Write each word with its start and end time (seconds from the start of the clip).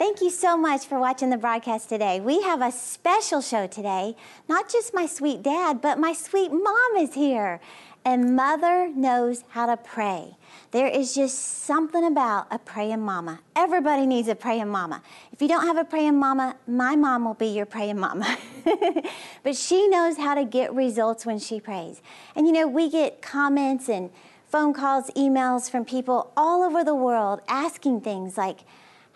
Thank 0.00 0.22
you 0.22 0.30
so 0.30 0.56
much 0.56 0.86
for 0.86 0.98
watching 0.98 1.28
the 1.28 1.36
broadcast 1.36 1.90
today. 1.90 2.20
We 2.20 2.40
have 2.40 2.62
a 2.62 2.72
special 2.72 3.42
show 3.42 3.66
today. 3.66 4.16
Not 4.48 4.72
just 4.72 4.94
my 4.94 5.04
sweet 5.04 5.42
dad, 5.42 5.82
but 5.82 5.98
my 5.98 6.14
sweet 6.14 6.50
mom 6.50 6.96
is 6.96 7.12
here. 7.12 7.60
And 8.02 8.34
mother 8.34 8.88
knows 8.88 9.44
how 9.50 9.66
to 9.66 9.76
pray. 9.76 10.38
There 10.70 10.86
is 10.86 11.14
just 11.14 11.36
something 11.64 12.02
about 12.02 12.46
a 12.50 12.58
praying 12.58 13.02
mama. 13.02 13.40
Everybody 13.54 14.06
needs 14.06 14.28
a 14.28 14.34
praying 14.34 14.68
mama. 14.68 15.02
If 15.32 15.42
you 15.42 15.48
don't 15.48 15.66
have 15.66 15.76
a 15.76 15.84
praying 15.84 16.18
mama, 16.18 16.56
my 16.66 16.96
mom 16.96 17.26
will 17.26 17.34
be 17.34 17.48
your 17.48 17.66
praying 17.66 18.00
mama. 18.00 18.38
but 19.42 19.54
she 19.54 19.86
knows 19.86 20.16
how 20.16 20.34
to 20.34 20.46
get 20.46 20.72
results 20.72 21.26
when 21.26 21.38
she 21.38 21.60
prays. 21.60 22.00
And 22.34 22.46
you 22.46 22.54
know, 22.54 22.66
we 22.66 22.88
get 22.88 23.20
comments 23.20 23.90
and 23.90 24.08
phone 24.46 24.72
calls, 24.72 25.10
emails 25.10 25.70
from 25.70 25.84
people 25.84 26.32
all 26.38 26.62
over 26.62 26.82
the 26.84 26.94
world 26.94 27.42
asking 27.48 28.00
things 28.00 28.38
like, 28.38 28.60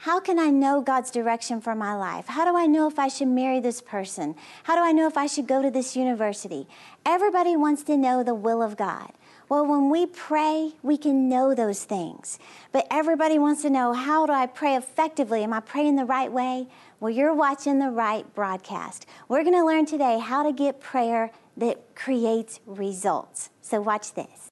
how 0.05 0.21
can 0.21 0.39
I 0.39 0.51
know 0.51 0.83
God's 0.83 1.11
direction 1.11 1.63
for 1.63 1.75
my 1.75 1.95
life? 1.95 2.27
How 2.27 2.45
do 2.45 2.55
I 2.59 2.67
know 2.67 2.87
if 2.87 2.99
I 2.99 3.09
should 3.09 3.29
marry 3.29 3.59
this 3.59 3.81
person? 3.81 4.35
How 4.65 4.77
do 4.77 4.83
I 4.83 4.93
know 4.93 5.07
if 5.07 5.17
I 5.17 5.25
should 5.25 5.47
go 5.47 5.63
to 5.63 5.71
this 5.71 5.97
university? 5.97 6.69
Everybody 7.07 7.57
wants 7.57 7.85
to 7.85 7.97
know 7.97 8.23
the 8.23 8.35
will 8.35 8.61
of 8.61 8.77
God. 8.77 9.13
Well, 9.49 9.65
when 9.65 9.89
we 9.89 10.05
pray, 10.05 10.73
we 10.83 10.99
can 10.99 11.31
know 11.31 11.55
those 11.55 11.85
things. 11.85 12.39
But 12.71 12.87
everybody 12.91 13.39
wants 13.39 13.63
to 13.63 13.71
know 13.71 13.95
how 13.95 14.27
do 14.27 14.35
I 14.35 14.45
pray 14.45 14.77
effectively? 14.77 15.43
Am 15.43 15.55
I 15.55 15.61
praying 15.61 15.97
the 15.97 16.05
right 16.05 16.31
way? 16.31 16.67
Well, 17.01 17.11
you're 17.11 17.35
watching 17.35 17.79
the 17.79 17.89
right 17.89 18.27
broadcast. 18.35 19.07
We're 19.29 19.43
going 19.43 19.57
to 19.57 19.65
learn 19.65 19.87
today 19.87 20.19
how 20.19 20.43
to 20.43 20.53
get 20.53 20.83
prayer 20.83 21.31
that 21.57 21.95
creates 21.95 22.61
results. 22.67 23.49
So, 23.63 23.81
watch 23.81 24.13
this. 24.13 24.51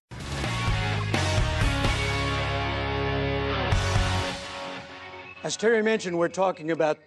As 5.44 5.56
Terri 5.56 5.82
mentioned, 5.82 6.16
we're 6.16 6.28
talking 6.28 6.70
about 6.70 7.00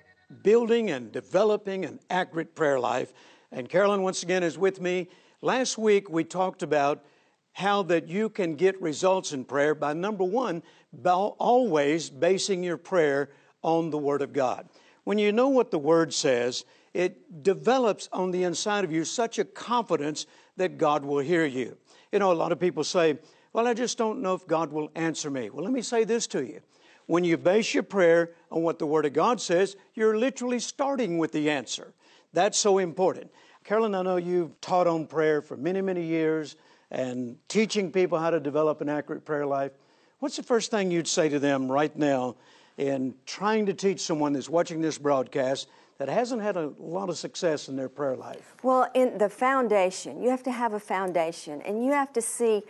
building 0.44 0.92
and 0.92 1.10
developing 1.10 1.86
an 1.86 2.02
accurate 2.10 2.54
prayer 2.54 2.78
life. 2.78 3.14
And 3.50 3.70
Carolyn, 3.70 4.02
once 4.02 4.24
again, 4.24 4.44
is 4.44 4.58
with 4.58 4.82
me. 4.82 5.08
Last 5.42 5.78
week, 5.78 6.10
we 6.10 6.26
talked 6.26 6.62
about 6.62 7.06
how 7.54 7.82
that 7.84 8.10
you 8.10 8.28
can 8.28 8.56
get 8.56 8.82
results 8.82 9.32
in 9.32 9.46
prayer 9.46 9.74
by 9.74 9.94
number 9.94 10.26
one, 10.26 10.64
by 10.92 11.14
always 11.14 12.10
basing 12.10 12.62
your 12.62 12.76
prayer 12.76 13.30
on 13.62 13.90
the 13.90 13.98
Word 13.98 14.22
of 14.22 14.34
God. 14.34 14.68
When 15.06 15.18
you 15.18 15.32
know 15.32 15.48
what 15.48 15.72
the 15.72 15.80
Word 15.80 16.14
says, 16.14 16.66
it 16.94 17.42
develops 17.42 18.10
on 18.12 18.32
the 18.32 18.44
inside 18.44 18.84
of 18.84 18.92
you 18.92 19.06
such 19.06 19.40
a 19.40 19.46
confidence 19.46 20.26
that 20.58 20.78
God 20.78 21.06
will 21.06 21.20
hear 21.20 21.46
you. 21.46 21.78
You 22.12 22.20
know, 22.20 22.34
a 22.34 22.34
lot 22.34 22.52
of 22.52 22.60
people 22.60 22.84
say, 22.84 23.18
Well, 23.54 23.66
I 23.66 23.74
just 23.74 23.98
don't 23.98 24.22
know 24.22 24.34
if 24.34 24.46
God 24.46 24.74
will 24.74 24.92
answer 24.94 25.32
me. 25.32 25.50
Well, 25.50 25.64
let 25.64 25.72
me 25.72 25.82
say 25.82 26.04
this 26.04 26.28
to 26.28 26.46
you 26.46 26.60
when 27.08 27.24
you 27.24 27.38
base 27.38 27.74
your 27.74 27.84
prayer 27.84 28.32
on 28.52 28.64
what 28.64 28.80
the 28.80 28.88
Word 28.88 29.06
of 29.06 29.14
God 29.14 29.40
says, 29.40 29.76
you're 29.94 30.18
literally 30.18 30.60
starting 30.60 31.18
with 31.18 31.32
the 31.32 31.50
answer. 31.50 31.94
That's 32.34 32.58
so 32.58 32.80
important. 32.80 33.32
Carolyn, 33.64 33.96
I 33.96 34.02
know 34.02 34.18
you've 34.18 34.60
taught 34.62 34.88
on 34.88 35.08
prayer 35.08 35.42
for 35.42 35.58
many, 35.58 35.82
many 35.82 36.04
years 36.04 36.56
and 36.92 37.38
teaching 37.48 37.92
people 37.92 38.20
how 38.20 38.30
to 38.30 38.40
develop 38.40 38.82
an 38.82 38.90
accurate 38.90 39.26
prayer 39.26 39.46
life. 39.46 39.72
What's 40.20 40.38
the 40.38 40.44
first 40.44 40.72
thing 40.72 40.92
you'd 40.92 41.08
say 41.08 41.30
to 41.30 41.40
them 41.40 41.72
right 41.72 41.96
now 41.96 42.36
in 42.78 43.16
trying 43.26 43.66
to 43.68 43.74
teach 43.74 44.02
someone 44.02 44.34
that's 44.34 44.50
watching 44.50 44.82
this 44.82 44.98
broadcast 44.98 45.68
that 45.98 46.10
hasn't 46.10 46.42
had 46.42 46.58
a 46.58 46.74
lot 46.78 47.10
of 47.10 47.18
success 47.18 47.70
in 47.70 47.76
their 47.76 47.90
prayer 47.90 48.16
life? 48.16 48.56
Well, 48.64 48.90
in 48.94 49.18
the 49.18 49.30
foundation, 49.30 50.22
you 50.22 50.30
have 50.30 50.44
to 50.44 50.52
have 50.52 50.74
a 50.74 50.80
foundation 50.80 51.62
and 51.62 51.84
you 51.84 51.92
have 51.92 52.14
to 52.14 52.22
see 52.22 52.64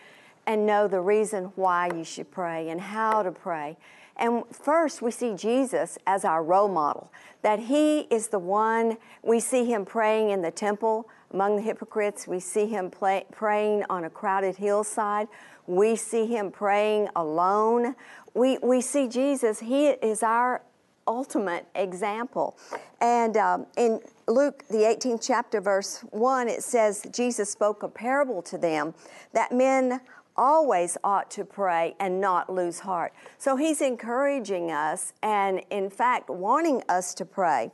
and 0.47 0.65
know 0.65 0.87
the 0.87 1.01
reason 1.01 1.45
why 1.55 1.89
you 1.95 2.03
should 2.03 2.29
pray 2.31 2.69
and 2.69 2.79
how 2.79 3.23
to 3.23 3.31
pray. 3.31 3.77
And 4.17 4.43
first, 4.51 5.01
we 5.01 5.11
see 5.11 5.33
Jesus 5.35 5.97
as 6.07 6.23
our 6.23 6.43
role 6.43 6.69
model, 6.69 7.11
that 7.41 7.59
he 7.59 8.01
is 8.11 8.29
the 8.29 8.39
one, 8.39 8.97
we 9.23 9.39
see 9.39 9.65
him 9.65 9.85
praying 9.85 10.29
in 10.29 10.41
the 10.41 10.51
temple 10.51 11.09
among 11.31 11.57
the 11.57 11.61
hypocrites. 11.61 12.27
We 12.27 12.39
see 12.39 12.65
him 12.65 12.89
play, 12.89 13.25
praying 13.31 13.83
on 13.89 14.05
a 14.05 14.09
crowded 14.09 14.55
hillside. 14.55 15.27
We 15.67 15.95
see 15.95 16.25
him 16.25 16.51
praying 16.51 17.09
alone. 17.15 17.95
We, 18.33 18.57
we 18.59 18.81
see 18.81 19.07
Jesus, 19.07 19.59
he 19.59 19.87
is 19.87 20.23
our 20.23 20.61
ultimate 21.07 21.67
example. 21.75 22.57
And 23.01 23.37
um, 23.37 23.65
in 23.77 23.99
Luke, 24.27 24.63
the 24.69 24.77
18th 24.77 25.25
chapter, 25.25 25.61
verse 25.61 25.99
1, 26.11 26.47
it 26.47 26.63
says, 26.63 27.05
Jesus 27.11 27.51
spoke 27.51 27.83
a 27.83 27.87
parable 27.87 28.41
to 28.43 28.57
them 28.57 28.93
that 29.33 29.51
men 29.51 30.01
always 30.37 30.97
ought 31.03 31.29
to 31.31 31.45
pray 31.45 31.95
and 31.99 32.19
not 32.19 32.49
lose 32.51 32.79
heart. 32.79 33.13
So 33.37 33.55
he's 33.55 33.81
encouraging 33.81 34.71
us 34.71 35.13
and, 35.21 35.61
in 35.69 35.89
fact, 35.89 36.29
wanting 36.29 36.83
us 36.89 37.13
to 37.15 37.25
pray. 37.25 37.71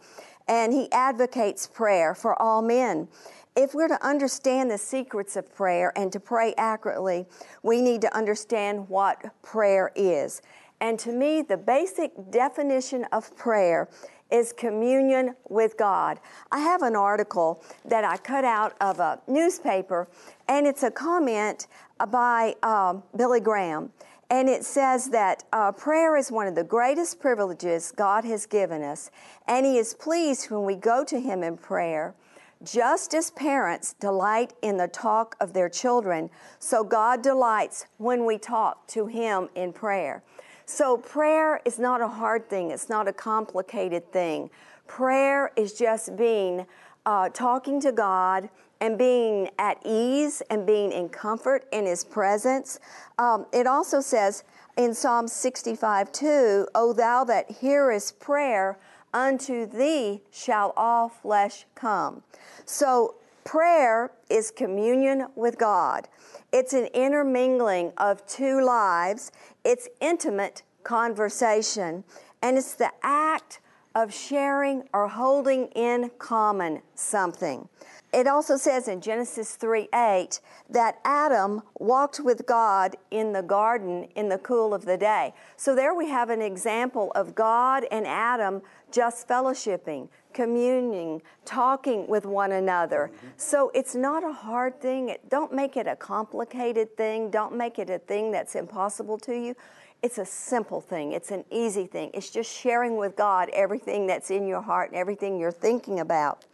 And 0.47 0.73
he 0.73 0.91
advocates 0.91 1.67
prayer 1.67 2.13
for 2.13 2.39
all 2.41 2.61
men. 2.61 3.07
If 3.55 3.73
we're 3.73 3.89
to 3.89 4.05
understand 4.05 4.71
the 4.71 4.77
secrets 4.77 5.35
of 5.35 5.53
prayer 5.53 5.91
and 5.95 6.11
to 6.13 6.19
pray 6.19 6.53
accurately, 6.57 7.25
we 7.63 7.81
need 7.81 8.01
to 8.01 8.15
understand 8.15 8.87
what 8.87 9.21
prayer 9.41 9.91
is. 9.95 10.41
And 10.79 10.97
to 10.99 11.11
me, 11.11 11.41
the 11.41 11.57
basic 11.57 12.11
definition 12.31 13.05
of 13.11 13.35
prayer 13.35 13.87
is 14.31 14.53
communion 14.53 15.35
with 15.49 15.77
God. 15.77 16.19
I 16.51 16.59
have 16.59 16.81
an 16.81 16.95
article 16.95 17.63
that 17.85 18.05
I 18.05 18.17
cut 18.17 18.45
out 18.45 18.75
of 18.79 18.99
a 18.99 19.21
newspaper, 19.27 20.07
and 20.47 20.65
it's 20.65 20.83
a 20.83 20.91
comment 20.91 21.67
by 22.07 22.55
um, 22.63 23.03
Billy 23.15 23.39
Graham. 23.39 23.91
And 24.29 24.47
it 24.47 24.63
says 24.63 25.09
that 25.09 25.43
uh, 25.51 25.73
prayer 25.73 26.15
is 26.15 26.31
one 26.31 26.47
of 26.47 26.55
the 26.55 26.63
greatest 26.63 27.19
privileges 27.19 27.91
God 27.93 28.23
has 28.23 28.45
given 28.45 28.81
us, 28.81 29.11
and 29.45 29.65
He 29.65 29.77
is 29.77 29.93
pleased 29.93 30.49
when 30.49 30.63
we 30.63 30.75
go 30.75 31.03
to 31.03 31.19
Him 31.19 31.43
in 31.43 31.57
prayer. 31.57 32.15
Just 32.63 33.13
as 33.13 33.31
parents 33.31 33.93
delight 33.99 34.53
in 34.61 34.77
the 34.77 34.87
talk 34.87 35.35
of 35.41 35.51
their 35.51 35.67
children, 35.67 36.29
so 36.59 36.83
God 36.83 37.21
delights 37.21 37.87
when 37.97 38.25
we 38.25 38.37
talk 38.37 38.87
to 38.89 39.07
Him 39.07 39.49
in 39.53 39.73
prayer. 39.73 40.23
So, 40.65 40.95
prayer 40.95 41.59
is 41.65 41.77
not 41.77 41.99
a 41.99 42.07
hard 42.07 42.49
thing, 42.49 42.71
it's 42.71 42.87
not 42.87 43.09
a 43.09 43.13
complicated 43.13 44.09
thing. 44.13 44.49
Prayer 44.87 45.51
is 45.57 45.73
just 45.73 46.15
being 46.15 46.65
uh, 47.05 47.29
talking 47.29 47.79
to 47.81 47.91
God 47.91 48.49
and 48.79 48.97
being 48.97 49.49
at 49.59 49.77
ease 49.85 50.41
and 50.49 50.65
being 50.65 50.91
in 50.91 51.09
comfort 51.09 51.65
in 51.71 51.85
His 51.85 52.03
presence. 52.03 52.79
Um, 53.17 53.45
it 53.53 53.67
also 53.67 54.01
says 54.01 54.43
in 54.77 54.93
Psalm 54.93 55.27
65 55.27 56.11
2, 56.11 56.67
O 56.75 56.93
thou 56.93 57.23
that 57.25 57.49
hearest 57.51 58.19
prayer, 58.19 58.79
unto 59.13 59.65
thee 59.65 60.21
shall 60.31 60.73
all 60.77 61.09
flesh 61.09 61.65
come. 61.75 62.23
So, 62.65 63.15
prayer 63.43 64.11
is 64.29 64.51
communion 64.51 65.27
with 65.35 65.57
God. 65.57 66.07
It's 66.53 66.73
an 66.73 66.85
intermingling 66.93 67.91
of 67.97 68.25
two 68.25 68.61
lives, 68.63 69.31
it's 69.63 69.87
intimate 69.99 70.63
conversation, 70.83 72.03
and 72.41 72.57
it's 72.57 72.75
the 72.75 72.91
act 73.03 73.59
of 73.95 74.13
sharing 74.13 74.83
or 74.93 75.07
holding 75.07 75.67
in 75.67 76.11
common 76.17 76.81
something. 76.95 77.67
It 78.13 78.27
also 78.27 78.57
says 78.57 78.89
in 78.89 78.99
Genesis 78.99 79.55
3 79.55 79.87
8 79.93 80.41
that 80.69 80.99
Adam 81.05 81.61
walked 81.79 82.19
with 82.19 82.45
God 82.45 82.97
in 83.09 83.31
the 83.31 83.41
garden 83.41 84.03
in 84.15 84.27
the 84.27 84.37
cool 84.37 84.73
of 84.73 84.85
the 84.85 84.97
day. 84.97 85.33
So 85.55 85.75
there 85.75 85.93
we 85.93 86.09
have 86.09 86.29
an 86.29 86.41
example 86.41 87.11
of 87.15 87.35
God 87.35 87.85
and 87.89 88.05
Adam 88.05 88.61
just 88.91 89.27
fellowshipping, 89.29 90.09
communing, 90.33 91.21
talking 91.45 92.07
with 92.07 92.25
one 92.25 92.51
another. 92.53 93.11
Mm-hmm. 93.13 93.27
So 93.37 93.71
it's 93.73 93.95
not 93.95 94.23
a 94.23 94.31
hard 94.31 94.79
thing. 94.81 95.15
Don't 95.29 95.53
make 95.53 95.77
it 95.77 95.87
a 95.87 95.95
complicated 95.95 96.95
thing. 96.97 97.29
Don't 97.29 97.55
make 97.55 97.79
it 97.79 97.89
a 97.89 97.99
thing 97.99 98.31
that's 98.31 98.55
impossible 98.55 99.17
to 99.19 99.33
you. 99.33 99.55
It's 100.01 100.17
a 100.17 100.25
simple 100.25 100.81
thing. 100.81 101.11
It's 101.11 101.29
an 101.29 101.45
easy 101.51 101.85
thing. 101.85 102.09
It's 102.13 102.31
just 102.31 102.51
sharing 102.51 102.97
with 102.97 103.15
God 103.15 103.49
everything 103.53 104.07
that's 104.07 104.31
in 104.31 104.47
your 104.47 104.61
heart 104.61 104.89
and 104.89 104.97
everything 104.97 105.39
you're 105.39 105.51
thinking 105.51 105.99
about. 105.99 106.45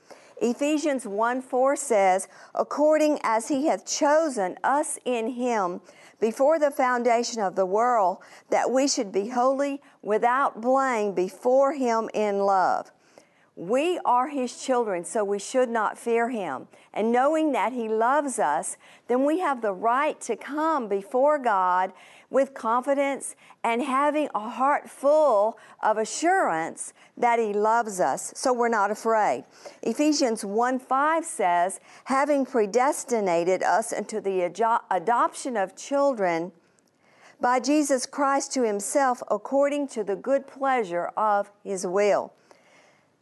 Ephesians 0.41 1.07
1 1.07 1.41
4 1.41 1.75
says, 1.75 2.27
According 2.53 3.19
as 3.23 3.47
he 3.47 3.67
hath 3.67 3.85
chosen 3.85 4.57
us 4.63 4.99
in 5.05 5.31
him 5.31 5.81
before 6.19 6.59
the 6.59 6.71
foundation 6.71 7.41
of 7.41 7.55
the 7.55 7.65
world, 7.65 8.17
that 8.49 8.69
we 8.69 8.87
should 8.87 9.11
be 9.11 9.29
holy 9.29 9.81
without 10.01 10.61
blame 10.61 11.13
before 11.13 11.73
him 11.73 12.09
in 12.13 12.39
love. 12.39 12.91
We 13.57 13.99
are 14.05 14.27
his 14.27 14.63
children, 14.63 15.03
so 15.03 15.23
we 15.23 15.39
should 15.39 15.67
not 15.67 15.97
fear 15.97 16.29
him. 16.29 16.67
And 16.93 17.11
knowing 17.11 17.53
that 17.53 17.73
he 17.73 17.89
loves 17.89 18.37
us, 18.37 18.77
then 19.07 19.25
we 19.25 19.39
have 19.39 19.63
the 19.63 19.73
right 19.73 20.21
to 20.21 20.35
come 20.35 20.87
before 20.87 21.39
God 21.39 21.91
with 22.29 22.53
confidence 22.53 23.35
and 23.63 23.81
having 23.81 24.29
a 24.35 24.47
heart 24.47 24.87
full 24.87 25.57
of 25.81 25.97
assurance 25.97 26.93
that 27.17 27.39
he 27.39 27.51
loves 27.51 27.99
us, 27.99 28.31
so 28.35 28.53
we're 28.53 28.69
not 28.69 28.91
afraid. 28.91 29.43
Ephesians 29.81 30.45
1 30.45 30.77
5 30.77 31.25
says, 31.25 31.79
having 32.03 32.45
predestinated 32.45 33.63
us 33.63 33.91
into 33.91 34.21
the 34.21 34.41
adoption 34.91 35.57
of 35.57 35.75
children 35.75 36.51
by 37.41 37.59
Jesus 37.59 38.05
Christ 38.05 38.53
to 38.53 38.61
himself 38.61 39.23
according 39.31 39.87
to 39.89 40.03
the 40.03 40.15
good 40.15 40.45
pleasure 40.45 41.07
of 41.17 41.51
his 41.63 41.87
will. 41.87 42.33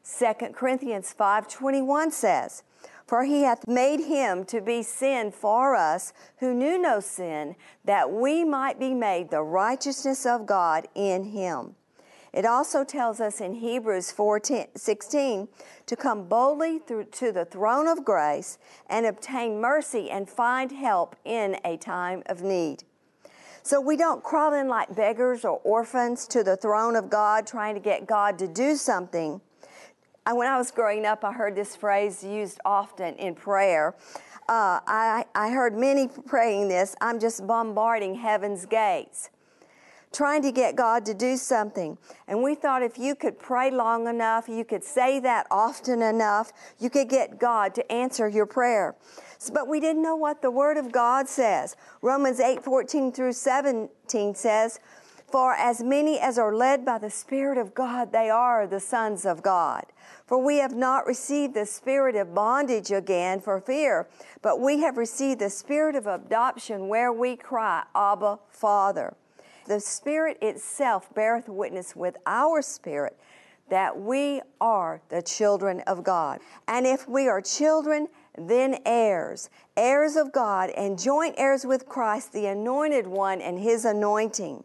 2 0.07 0.53
Corinthians 0.53 1.11
5:21 1.13 2.11
says, 2.11 2.61
"For 3.07 3.23
he 3.23 3.41
hath 3.41 3.67
made 3.67 4.01
him 4.01 4.45
to 4.45 4.61
be 4.61 4.83
sin 4.83 5.31
for 5.31 5.75
us 5.75 6.13
who 6.37 6.53
knew 6.53 6.77
no 6.77 6.99
sin, 6.99 7.55
that 7.83 8.11
we 8.11 8.43
might 8.43 8.77
be 8.77 8.93
made 8.93 9.31
the 9.31 9.41
righteousness 9.41 10.23
of 10.23 10.45
God 10.45 10.87
in 10.93 11.23
him." 11.23 11.75
It 12.31 12.45
also 12.45 12.83
tells 12.83 13.19
us 13.19 13.41
in 13.41 13.55
Hebrews 13.55 14.11
4:16 14.11 15.47
to 15.87 15.95
come 15.95 16.25
boldly 16.25 16.77
through 16.77 17.05
to 17.05 17.31
the 17.31 17.45
throne 17.45 17.87
of 17.87 18.05
grace 18.05 18.59
and 18.87 19.07
obtain 19.07 19.59
mercy 19.59 20.11
and 20.11 20.29
find 20.29 20.71
help 20.71 21.15
in 21.25 21.59
a 21.65 21.77
time 21.77 22.21
of 22.27 22.43
need. 22.43 22.83
So 23.63 23.81
we 23.81 23.97
don't 23.97 24.21
crawl 24.21 24.53
in 24.53 24.67
like 24.67 24.93
beggars 24.93 25.43
or 25.43 25.59
orphans 25.63 26.27
to 26.27 26.43
the 26.43 26.55
throne 26.55 26.95
of 26.95 27.09
God 27.09 27.47
trying 27.47 27.73
to 27.73 27.81
get 27.81 28.05
God 28.05 28.37
to 28.37 28.47
do 28.47 28.75
something. 28.75 29.41
When 30.31 30.47
I 30.47 30.57
was 30.57 30.71
growing 30.71 31.05
up, 31.05 31.23
I 31.23 31.31
heard 31.31 31.55
this 31.55 31.75
phrase 31.75 32.23
used 32.23 32.59
often 32.65 33.15
in 33.15 33.35
prayer. 33.35 33.95
Uh, 34.49 34.79
I, 34.87 35.25
I 35.35 35.51
heard 35.51 35.77
many 35.77 36.07
praying 36.07 36.67
this 36.67 36.95
I'm 36.99 37.19
just 37.19 37.45
bombarding 37.45 38.15
heaven's 38.15 38.65
gates 38.65 39.29
trying 40.15 40.41
to 40.41 40.51
get 40.51 40.75
God 40.77 41.05
to 41.05 41.13
do 41.13 41.35
something. 41.35 41.97
And 42.27 42.41
we 42.41 42.55
thought 42.55 42.81
if 42.81 42.97
you 42.97 43.15
could 43.15 43.37
pray 43.37 43.69
long 43.69 44.07
enough, 44.07 44.47
you 44.47 44.63
could 44.63 44.83
say 44.83 45.19
that 45.19 45.45
often 45.51 46.01
enough, 46.01 46.53
you 46.79 46.89
could 46.89 47.09
get 47.09 47.37
God 47.37 47.75
to 47.75 47.91
answer 47.91 48.29
your 48.29 48.45
prayer. 48.45 48.95
But 49.53 49.67
we 49.67 49.81
didn't 49.81 50.01
know 50.01 50.15
what 50.15 50.41
the 50.41 50.49
Word 50.49 50.77
of 50.77 50.91
God 50.91 51.27
says. 51.27 51.75
Romans 52.01 52.39
8 52.39 52.63
14 52.63 53.11
through 53.11 53.33
17 53.33 54.35
says, 54.35 54.79
For 55.35 55.53
as 55.53 55.83
many 55.83 56.17
as 56.17 56.39
are 56.39 56.55
led 56.55 56.85
by 56.85 56.97
the 56.97 57.09
Spirit 57.09 57.57
of 57.57 57.73
God, 57.73 58.13
they 58.13 58.29
are 58.29 58.65
the 58.65 58.79
sons 58.79 59.25
of 59.25 59.43
God. 59.43 59.83
For 60.25 60.37
we 60.37 60.59
have 60.59 60.73
not 60.73 61.05
received 61.05 61.55
the 61.55 61.65
spirit 61.65 62.15
of 62.15 62.33
bondage 62.33 62.89
again 62.89 63.41
for 63.41 63.59
fear, 63.59 64.07
but 64.41 64.61
we 64.61 64.79
have 64.79 64.95
received 64.95 65.41
the 65.41 65.49
spirit 65.49 65.93
of 65.93 66.07
adoption 66.07 66.87
where 66.87 67.11
we 67.11 67.35
cry, 67.35 67.83
Abba, 67.93 68.39
Father. 68.47 69.13
The 69.65 69.81
Spirit 69.81 70.37
itself 70.41 71.13
beareth 71.13 71.49
witness 71.49 71.97
with 71.97 72.15
our 72.25 72.61
spirit 72.61 73.19
that 73.67 73.99
we 73.99 74.41
are 74.61 75.01
the 75.09 75.21
children 75.21 75.81
of 75.81 76.01
God. 76.01 76.39
And 76.69 76.87
if 76.87 77.09
we 77.09 77.27
are 77.27 77.41
children, 77.41 78.07
then 78.37 78.77
heirs, 78.85 79.49
heirs 79.75 80.15
of 80.15 80.31
God, 80.31 80.69
and 80.69 80.97
joint 80.97 81.35
heirs 81.37 81.65
with 81.65 81.89
Christ, 81.89 82.31
the 82.31 82.45
anointed 82.45 83.05
one, 83.05 83.41
and 83.41 83.59
his 83.59 83.83
anointing. 83.83 84.63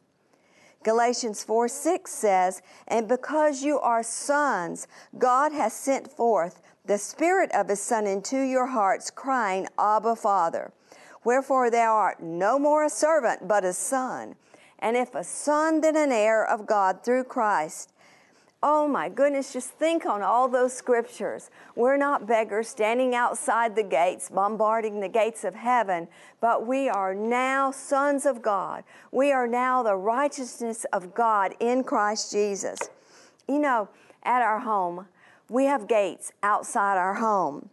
Galatians 0.82 1.44
4 1.44 1.68
6 1.68 2.10
says, 2.10 2.62
And 2.88 3.06
because 3.06 3.62
you 3.62 3.78
are 3.78 4.02
sons, 4.02 4.86
God 5.18 5.52
has 5.52 5.74
sent 5.74 6.10
forth 6.10 6.62
the 6.86 6.96
Spirit 6.96 7.50
of 7.52 7.68
His 7.68 7.80
Son 7.80 8.06
into 8.06 8.40
your 8.40 8.66
hearts, 8.66 9.10
crying, 9.10 9.68
Abba, 9.78 10.16
Father. 10.16 10.72
Wherefore 11.22 11.70
thou 11.70 11.94
art 11.94 12.22
no 12.22 12.58
more 12.58 12.84
a 12.84 12.90
servant, 12.90 13.46
but 13.46 13.62
a 13.62 13.74
son. 13.74 14.36
And 14.78 14.96
if 14.96 15.14
a 15.14 15.22
son, 15.22 15.82
then 15.82 15.96
an 15.96 16.12
heir 16.12 16.42
of 16.42 16.66
God 16.66 17.04
through 17.04 17.24
Christ. 17.24 17.92
Oh 18.62 18.86
my 18.86 19.08
goodness, 19.08 19.54
just 19.54 19.70
think 19.70 20.04
on 20.04 20.20
all 20.20 20.46
those 20.46 20.74
scriptures. 20.74 21.50
We're 21.76 21.96
not 21.96 22.26
beggars 22.26 22.68
standing 22.68 23.14
outside 23.14 23.74
the 23.74 23.82
gates, 23.82 24.28
bombarding 24.28 25.00
the 25.00 25.08
gates 25.08 25.44
of 25.44 25.54
heaven, 25.54 26.08
but 26.42 26.66
we 26.66 26.90
are 26.90 27.14
now 27.14 27.70
sons 27.70 28.26
of 28.26 28.42
God. 28.42 28.84
We 29.12 29.32
are 29.32 29.46
now 29.46 29.82
the 29.82 29.96
righteousness 29.96 30.84
of 30.92 31.14
God 31.14 31.54
in 31.58 31.84
Christ 31.84 32.32
Jesus. 32.32 32.78
You 33.48 33.60
know, 33.60 33.88
at 34.24 34.42
our 34.42 34.60
home, 34.60 35.06
we 35.48 35.64
have 35.64 35.88
gates 35.88 36.30
outside 36.42 36.98
our 36.98 37.14
home. 37.14 37.70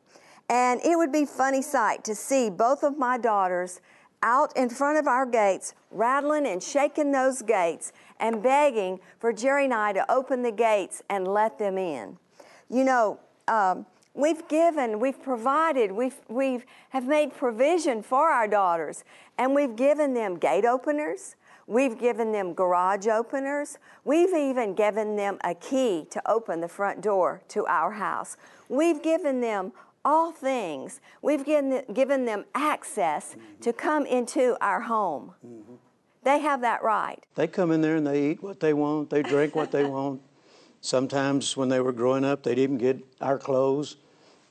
And 0.50 0.80
it 0.86 0.96
would 0.96 1.12
be 1.12 1.26
funny 1.26 1.62
sight 1.62 2.06
to 2.06 2.16
see 2.16 2.50
both 2.50 2.84
of 2.84 2.98
my 2.98 3.18
daughters 3.18 3.82
out 4.24 4.56
in 4.56 4.70
front 4.70 4.98
of 4.98 5.08
our 5.08 5.26
gates, 5.26 5.74
rattling 5.92 6.48
and 6.48 6.64
shaking 6.64 7.12
those 7.12 7.42
gates 7.42 7.92
and 8.20 8.42
begging 8.42 9.00
for 9.20 9.34
Jerry 9.34 9.66
and 9.66 9.74
I 9.74 9.94
to 9.94 10.12
open 10.12 10.42
the 10.42 10.52
gates 10.52 11.02
and 11.10 11.28
let 11.28 11.60
them 11.60 11.78
in. 11.78 12.18
You 12.70 12.84
know, 12.84 13.20
um, 13.48 13.86
we've 14.14 14.48
given, 14.48 15.00
we've 15.00 15.22
provided, 15.22 15.92
we've, 15.92 16.20
we've 16.28 16.66
have 16.90 17.08
made 17.08 17.34
provision 17.34 18.02
for 18.02 18.30
our 18.30 18.48
daughters, 18.48 19.04
and 19.38 19.54
we've 19.56 19.76
given 19.76 20.14
them 20.14 20.38
gate 20.38 20.66
openers. 20.66 21.36
We've 21.68 22.00
given 22.00 22.32
them 22.32 22.54
garage 22.54 23.08
openers. 23.08 23.78
We've 24.06 24.34
even 24.34 24.74
given 24.74 25.18
them 25.18 25.38
a 25.44 25.54
key 25.54 26.08
to 26.12 26.32
open 26.32 26.62
the 26.62 26.70
front 26.70 27.02
door 27.02 27.42
to 27.50 27.66
our 27.66 27.92
house. 27.92 28.38
We've 28.70 29.04
given 29.04 29.42
them 29.42 29.74
all 30.06 30.32
things. 30.32 31.02
We've 31.22 31.44
given, 31.46 31.84
given 31.94 32.24
them 32.24 32.46
access 32.56 33.36
to 33.60 33.74
come 33.74 34.06
into 34.06 34.56
our 34.62 34.80
home. 34.80 35.34
Mm-hmm. 35.46 35.74
They 36.28 36.40
have 36.40 36.60
that 36.60 36.84
right. 36.84 37.24
They 37.36 37.48
come 37.48 37.72
in 37.72 37.80
there 37.80 37.96
and 37.96 38.06
they 38.06 38.32
eat 38.32 38.44
what 38.44 38.60
they 38.60 38.74
want, 38.74 39.10
they 39.10 39.24
drink 39.24 39.56
what 39.56 39.72
they 39.72 39.86
want. 39.98 40.22
Sometimes 40.82 41.56
when 41.56 41.70
they 41.70 41.80
were 41.80 41.94
growing 41.94 42.26
up, 42.26 42.44
they'd 42.44 42.60
even 42.60 42.78
get 42.78 43.02
our 43.22 43.38
clothes, 43.38 43.96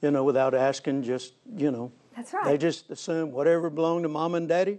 you 0.01 0.11
know, 0.11 0.25
without 0.25 0.55
asking, 0.55 1.03
just, 1.03 1.35
you 1.55 1.71
know. 1.71 1.93
That's 2.17 2.33
right. 2.33 2.47
They 2.47 2.57
just 2.57 2.89
assume 2.89 3.31
whatever 3.31 3.69
belonged 3.69 4.05
to 4.05 4.09
mom 4.09 4.35
and 4.37 4.49
daddy 4.49 4.79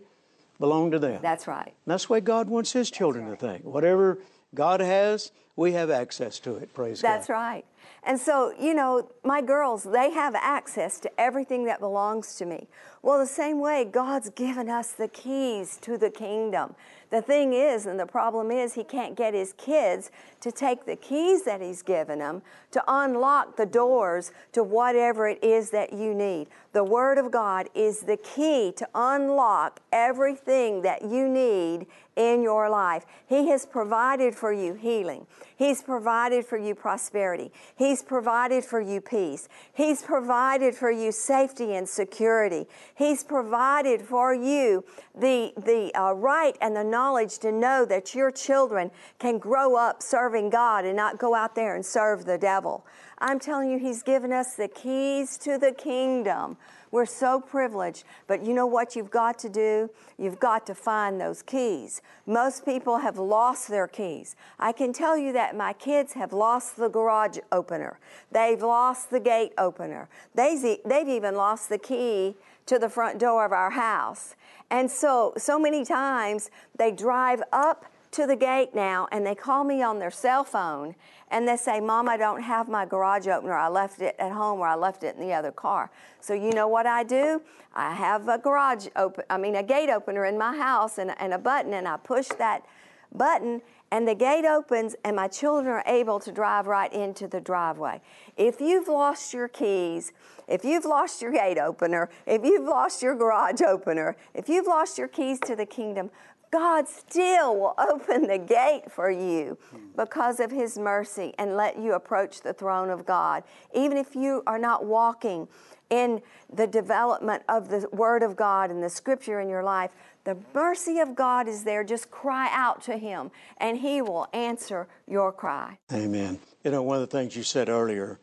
belonged 0.59 0.93
to 0.93 0.99
them. 0.99 1.19
That's 1.21 1.45
right. 1.45 1.67
And 1.67 1.75
that's 1.85 2.07
the 2.07 2.13
way 2.13 2.19
God 2.19 2.49
wants 2.49 2.73
His 2.73 2.89
children 2.89 3.27
right. 3.27 3.39
to 3.39 3.47
think. 3.47 3.63
Whatever 3.63 4.17
God 4.55 4.79
has, 4.79 5.31
we 5.55 5.73
have 5.73 5.89
access 5.89 6.39
to 6.39 6.55
it. 6.55 6.73
Praise 6.73 7.01
That's 7.01 7.01
God. 7.01 7.17
That's 7.17 7.29
right. 7.29 7.65
And 8.03 8.19
so, 8.19 8.53
you 8.59 8.73
know, 8.73 9.09
my 9.23 9.41
girls, 9.41 9.83
they 9.83 10.11
have 10.11 10.33
access 10.35 10.99
to 11.01 11.19
everything 11.19 11.65
that 11.65 11.79
belongs 11.79 12.35
to 12.35 12.45
me. 12.45 12.67
Well, 13.01 13.19
the 13.19 13.25
same 13.25 13.59
way, 13.59 13.85
God's 13.85 14.29
given 14.29 14.69
us 14.69 14.91
the 14.91 15.07
keys 15.09 15.77
to 15.81 15.97
the 15.97 16.09
kingdom. 16.09 16.75
The 17.09 17.21
thing 17.21 17.53
is, 17.53 17.85
and 17.85 17.99
the 17.99 18.05
problem 18.05 18.51
is, 18.51 18.73
he 18.73 18.83
can't 18.83 19.15
get 19.15 19.33
his 19.33 19.53
kids 19.53 20.11
to 20.41 20.51
take 20.51 20.85
the 20.85 20.95
keys 20.95 21.43
that 21.43 21.61
he's 21.61 21.81
given 21.81 22.19
them 22.19 22.41
to 22.71 22.83
unlock 22.87 23.57
the 23.57 23.65
doors 23.65 24.31
to 24.53 24.63
whatever 24.63 25.27
it 25.27 25.43
is 25.43 25.69
that 25.71 25.91
you 25.91 26.13
need. 26.13 26.47
The 26.73 26.83
Word 26.83 27.17
of 27.17 27.31
God 27.31 27.69
is 27.73 28.01
the 28.01 28.17
key 28.17 28.73
to 28.77 28.87
unlock 28.93 29.79
everything 29.91 30.81
that 30.81 31.01
you 31.01 31.27
need 31.27 31.87
in 32.17 32.41
your 32.41 32.69
life. 32.69 33.05
He 33.27 33.47
has 33.49 33.65
provided 33.65 34.35
for 34.35 34.51
you 34.51 34.73
healing. 34.73 35.27
He's 35.55 35.81
provided 35.81 36.45
for 36.45 36.57
you 36.57 36.75
prosperity. 36.75 37.51
He's 37.77 38.03
provided 38.03 38.65
for 38.65 38.81
you 38.81 38.99
peace. 38.99 39.47
He's 39.73 40.01
provided 40.01 40.75
for 40.75 40.91
you 40.91 41.11
safety 41.11 41.75
and 41.75 41.87
security. 41.87 42.65
He's 42.95 43.23
provided 43.23 44.01
for 44.01 44.33
you 44.33 44.83
the, 45.15 45.53
the 45.55 45.91
uh, 45.95 46.13
right 46.13 46.57
and 46.59 46.75
the 46.75 46.83
knowledge 46.83 47.39
to 47.39 47.51
know 47.51 47.85
that 47.85 48.13
your 48.13 48.31
children 48.31 48.91
can 49.19 49.37
grow 49.37 49.75
up 49.75 50.01
serving 50.03 50.49
God 50.49 50.85
and 50.85 50.95
not 50.95 51.17
go 51.17 51.33
out 51.33 51.55
there 51.55 51.75
and 51.75 51.85
serve 51.85 52.25
the 52.25 52.37
devil. 52.37 52.85
I'm 53.19 53.39
telling 53.39 53.71
you, 53.71 53.79
He's 53.79 54.03
given 54.03 54.31
us 54.31 54.55
the 54.55 54.67
keys 54.67 55.37
to 55.39 55.57
the 55.57 55.71
kingdom. 55.71 56.57
We're 56.91 57.05
so 57.05 57.39
privileged. 57.39 58.03
But 58.27 58.43
you 58.43 58.53
know 58.53 58.65
what 58.65 58.95
you've 58.95 59.11
got 59.11 59.37
to 59.39 59.49
do? 59.49 59.89
You've 60.17 60.39
got 60.39 60.65
to 60.67 60.75
find 60.75 61.19
those 61.19 61.41
keys. 61.41 62.01
Most 62.25 62.65
people 62.65 62.97
have 62.97 63.17
lost 63.17 63.67
their 63.67 63.87
keys. 63.87 64.35
I 64.59 64.71
can 64.71 64.93
tell 64.93 65.17
you 65.17 65.33
that 65.33 65.55
my 65.55 65.73
kids 65.73 66.13
have 66.13 66.33
lost 66.33 66.77
the 66.77 66.89
garage 66.89 67.37
opener. 67.51 67.99
They've 68.31 68.61
lost 68.61 69.09
the 69.09 69.19
gate 69.19 69.53
opener. 69.57 70.09
They've, 70.35 70.79
even 71.07 71.35
lost 71.35 71.69
the 71.69 71.77
key 71.77 72.35
to 72.65 72.77
the 72.79 72.89
front 72.89 73.19
door 73.19 73.45
of 73.45 73.51
our 73.51 73.69
house. 73.71 74.35
And 74.69 74.91
so, 74.91 75.33
so 75.37 75.57
many 75.57 75.85
times 75.85 76.49
they 76.77 76.91
drive 76.91 77.41
up 77.53 77.85
to 78.17 78.25
the 78.25 78.35
gate 78.35 78.73
now 78.73 79.07
and 79.11 79.23
they 79.23 79.35
call 79.35 79.63
me 79.63 79.83
on 79.83 79.99
their 79.99 80.09
cell 80.09 80.43
phone 80.43 80.95
and 81.29 81.47
they 81.47 81.55
say, 81.55 81.79
Mom, 81.79 82.09
I 82.09 82.17
don't 82.17 82.41
have 82.41 82.67
my 82.67 82.83
garage 82.83 83.27
opener. 83.27 83.53
I 83.53 83.67
left 83.67 84.01
it 84.01 84.15
at 84.17 84.31
home 84.31 84.59
or 84.59 84.67
I 84.67 84.73
left 84.73 85.03
it 85.03 85.15
in 85.15 85.21
the 85.21 85.33
other 85.33 85.51
car. 85.51 85.91
So 86.19 86.33
you 86.33 86.51
know 86.51 86.67
what 86.67 86.87
I 86.87 87.03
do? 87.03 87.43
I 87.75 87.93
have 87.93 88.27
a 88.27 88.39
garage 88.39 88.87
open, 88.95 89.23
I 89.29 89.37
mean, 89.37 89.55
a 89.55 89.61
gate 89.61 89.91
opener 89.91 90.25
in 90.25 90.35
my 90.35 90.57
house 90.57 90.97
and, 90.97 91.13
and 91.19 91.31
a 91.31 91.37
button, 91.37 91.73
and 91.73 91.87
I 91.87 91.97
push 91.97 92.27
that 92.39 92.65
button 93.13 93.61
and 93.91 94.07
the 94.07 94.15
gate 94.15 94.45
opens 94.45 94.95
and 95.05 95.15
my 95.15 95.27
children 95.27 95.73
are 95.73 95.83
able 95.85 96.19
to 96.19 96.31
drive 96.31 96.67
right 96.67 96.91
into 96.91 97.27
the 97.27 97.39
driveway. 97.39 98.01
If 98.35 98.59
you've 98.59 98.87
lost 98.87 99.33
your 99.33 99.47
keys, 99.47 100.11
if 100.47 100.65
you've 100.65 100.85
lost 100.85 101.21
your 101.21 101.31
gate 101.31 101.57
opener, 101.57 102.09
if 102.25 102.43
you've 102.43 102.67
lost 102.67 103.01
your 103.01 103.15
garage 103.15 103.61
opener, 103.61 104.15
if 104.33 104.49
you've 104.49 104.67
lost 104.67 104.97
your 104.97 105.07
keys 105.07 105.39
to 105.41 105.55
the 105.55 105.65
kingdom, 105.65 106.09
God 106.51 106.87
still 106.87 107.55
will 107.55 107.75
open 107.77 108.27
the 108.27 108.37
gate 108.37 108.91
for 108.91 109.09
you 109.11 109.57
because 109.95 110.39
of 110.39 110.51
His 110.51 110.77
mercy 110.77 111.33
and 111.37 111.55
let 111.55 111.77
you 111.77 111.93
approach 111.93 112.41
the 112.41 112.53
throne 112.53 112.89
of 112.89 113.05
God. 113.05 113.43
Even 113.75 113.97
if 113.97 114.15
you 114.15 114.43
are 114.47 114.59
not 114.59 114.85
walking 114.85 115.47
in 115.89 116.21
the 116.53 116.67
development 116.67 117.43
of 117.47 117.69
the 117.69 117.87
Word 117.91 118.23
of 118.23 118.35
God 118.35 118.71
and 118.71 118.83
the 118.83 118.89
Scripture 118.89 119.39
in 119.39 119.49
your 119.49 119.63
life, 119.63 119.91
The 120.27 120.35
mercy 120.53 120.99
of 120.99 121.15
God 121.15 121.47
is 121.47 121.63
there. 121.63 121.85
Just 121.85 122.11
cry 122.11 122.49
out 122.51 122.81
to 122.83 122.97
Him, 122.97 123.31
and 123.59 123.77
He 123.77 124.01
will 124.01 124.27
answer 124.33 124.89
your 125.07 125.31
cry. 125.31 125.77
Amen. 125.93 126.37
You 126.65 126.71
know, 126.71 126.83
one 126.83 127.01
of 127.01 127.09
the 127.09 127.17
things 127.17 127.33
you 127.37 127.43
said 127.43 127.69
earlier 127.69 128.19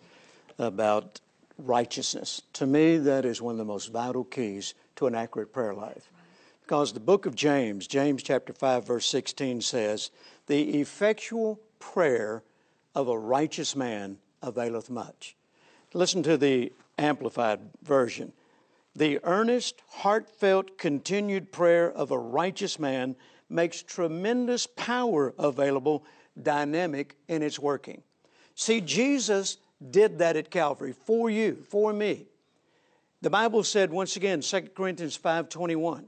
about 0.59 1.23
righteousness, 1.57 2.43
to 2.53 2.67
me, 2.67 2.99
that 2.99 3.25
is 3.25 3.41
one 3.41 3.53
of 3.53 3.59
the 3.59 3.65
most 3.65 3.91
vital 3.91 4.23
keys 4.23 4.75
to 4.97 5.07
an 5.07 5.15
accurate 5.15 5.51
prayer 5.51 5.73
life. 5.73 6.11
Because 6.65 6.95
the 6.95 7.01
book 7.01 7.27
of 7.27 7.35
James, 7.35 7.87
James 7.87 8.23
chapter 8.23 8.55
5, 8.55 8.87
verse 8.87 9.07
16 9.07 9.61
says, 9.61 10.11
The 10.47 10.81
effectual 10.81 11.61
prayer 11.79 12.43
of 12.95 13.09
a 13.09 13.19
righteous 13.19 13.77
man 13.77 14.17
availeth 14.43 14.89
much. 14.89 15.37
Listen 15.93 16.23
to 16.23 16.39
the 16.39 16.73
Amplified 16.97 17.61
Version. 17.83 18.33
The 18.97 19.21
earnest, 19.25 19.83
heartfelt, 19.89 20.79
continued 20.79 21.53
prayer 21.53 21.93
of 21.93 22.11
a 22.11 22.19
righteous 22.19 22.79
man 22.79 23.15
makes 23.51 23.83
tremendous 23.83 24.67
power 24.67 25.35
available, 25.39 26.03
dynamic 26.43 27.15
in 27.29 27.43
its 27.43 27.59
working. 27.59 28.03
See, 28.55 28.81
Jesus 28.81 29.59
did 29.91 30.19
that 30.19 30.37
at 30.37 30.51
Calvary 30.51 30.93
for 30.93 31.29
you, 31.29 31.63
for 31.69 31.93
me. 31.93 32.25
The 33.21 33.29
Bible 33.31 33.65
said 33.65 33.91
once 33.91 34.17
again, 34.17 34.41
2 34.41 34.75
Corinthians 34.75 35.19
5:21, 35.19 36.07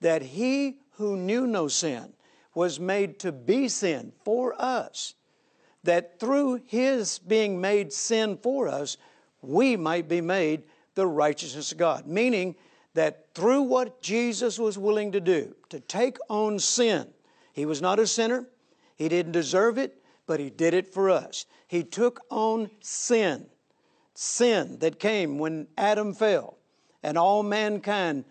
that 0.00 0.22
he 0.22 0.78
who 0.92 1.16
knew 1.16 1.46
no 1.46 1.68
sin 1.68 2.12
was 2.54 2.80
made 2.80 3.18
to 3.20 3.32
be 3.32 3.68
sin 3.68 4.12
for 4.24 4.60
us, 4.60 5.14
that 5.84 6.18
through 6.18 6.60
his 6.66 7.18
being 7.18 7.60
made 7.60 7.92
sin 7.92 8.38
for 8.42 8.68
us, 8.68 8.96
we 9.42 9.76
might 9.76 10.08
be 10.08 10.20
made 10.20 10.62
the 10.94 11.06
righteousness 11.06 11.72
of 11.72 11.78
God. 11.78 12.06
Meaning 12.06 12.54
that 12.94 13.28
through 13.34 13.62
what 13.62 14.02
Jesus 14.02 14.58
was 14.58 14.76
willing 14.76 15.12
to 15.12 15.20
do, 15.20 15.54
to 15.68 15.80
take 15.80 16.18
on 16.28 16.58
sin, 16.58 17.08
he 17.52 17.64
was 17.64 17.80
not 17.80 17.98
a 17.98 18.06
sinner, 18.06 18.46
he 18.96 19.08
didn't 19.08 19.32
deserve 19.32 19.78
it, 19.78 20.02
but 20.26 20.40
he 20.40 20.50
did 20.50 20.74
it 20.74 20.92
for 20.92 21.08
us. 21.08 21.46
He 21.66 21.82
took 21.82 22.20
on 22.30 22.70
sin, 22.80 23.46
sin 24.14 24.78
that 24.80 24.98
came 24.98 25.38
when 25.38 25.68
Adam 25.78 26.12
fell, 26.14 26.58
and 27.02 27.16
all 27.16 27.42
mankind 27.42 28.24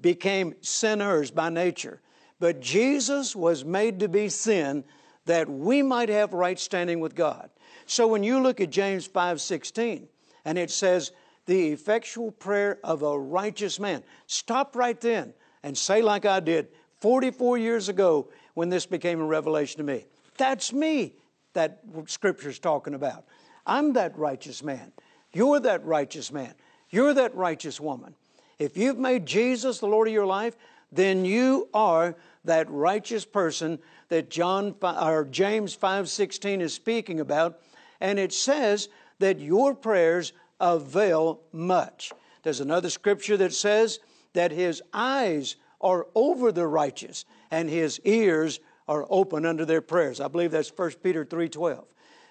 became 0.00 0.54
sinners 0.60 1.30
by 1.30 1.48
nature. 1.48 2.00
But 2.38 2.60
Jesus 2.60 3.34
was 3.34 3.64
made 3.64 4.00
to 4.00 4.08
be 4.08 4.28
sin 4.28 4.84
that 5.24 5.48
we 5.48 5.82
might 5.82 6.08
have 6.08 6.32
right 6.32 6.58
standing 6.58 7.00
with 7.00 7.14
God. 7.14 7.50
So 7.86 8.06
when 8.06 8.22
you 8.22 8.40
look 8.40 8.60
at 8.60 8.70
James 8.70 9.06
5:16 9.08 10.08
and 10.44 10.58
it 10.58 10.70
says 10.70 11.12
the 11.46 11.72
effectual 11.72 12.32
prayer 12.32 12.78
of 12.84 13.02
a 13.02 13.18
righteous 13.18 13.80
man. 13.80 14.02
Stop 14.26 14.76
right 14.76 15.00
then 15.00 15.32
and 15.62 15.76
say, 15.78 16.02
like 16.02 16.26
I 16.26 16.40
did 16.40 16.68
44 17.00 17.58
years 17.58 17.88
ago 17.88 18.28
when 18.54 18.68
this 18.68 18.84
became 18.84 19.20
a 19.20 19.24
revelation 19.24 19.78
to 19.78 19.84
me. 19.84 20.06
That's 20.36 20.72
me 20.72 21.14
that 21.54 21.80
Scripture's 22.06 22.58
talking 22.58 22.94
about. 22.94 23.24
I'm 23.64 23.92
that 23.94 24.16
righteous 24.18 24.62
man. 24.62 24.92
You're 25.32 25.60
that 25.60 25.84
righteous 25.84 26.30
man. 26.30 26.54
You're 26.90 27.14
that 27.14 27.34
righteous 27.34 27.80
woman. 27.80 28.14
If 28.58 28.76
you've 28.76 28.98
made 28.98 29.26
Jesus 29.26 29.78
the 29.78 29.86
Lord 29.86 30.08
of 30.08 30.14
your 30.14 30.26
life, 30.26 30.56
then 30.92 31.24
you 31.24 31.68
are 31.74 32.14
that 32.44 32.70
righteous 32.70 33.24
person 33.24 33.78
that 34.08 34.30
John 34.30 34.74
or 34.82 35.24
James 35.24 35.74
5:16 35.74 36.60
is 36.60 36.72
speaking 36.72 37.20
about, 37.20 37.60
and 38.00 38.18
it 38.18 38.32
says 38.32 38.88
that 39.18 39.40
your 39.40 39.74
prayers 39.74 40.32
avail 40.60 41.42
much. 41.52 42.12
There's 42.42 42.60
another 42.60 42.90
scripture 42.90 43.36
that 43.38 43.52
says 43.52 43.98
that 44.32 44.52
his 44.52 44.82
eyes 44.92 45.56
are 45.80 46.06
over 46.14 46.52
the 46.52 46.66
righteous 46.66 47.24
and 47.50 47.68
his 47.68 48.00
ears 48.04 48.60
are 48.88 49.06
open 49.10 49.44
unto 49.44 49.64
their 49.64 49.82
prayers. 49.82 50.20
I 50.20 50.28
believe 50.28 50.52
that's 50.52 50.70
1 50.70 51.02
Peter 51.02 51.24
3:12. 51.24 51.84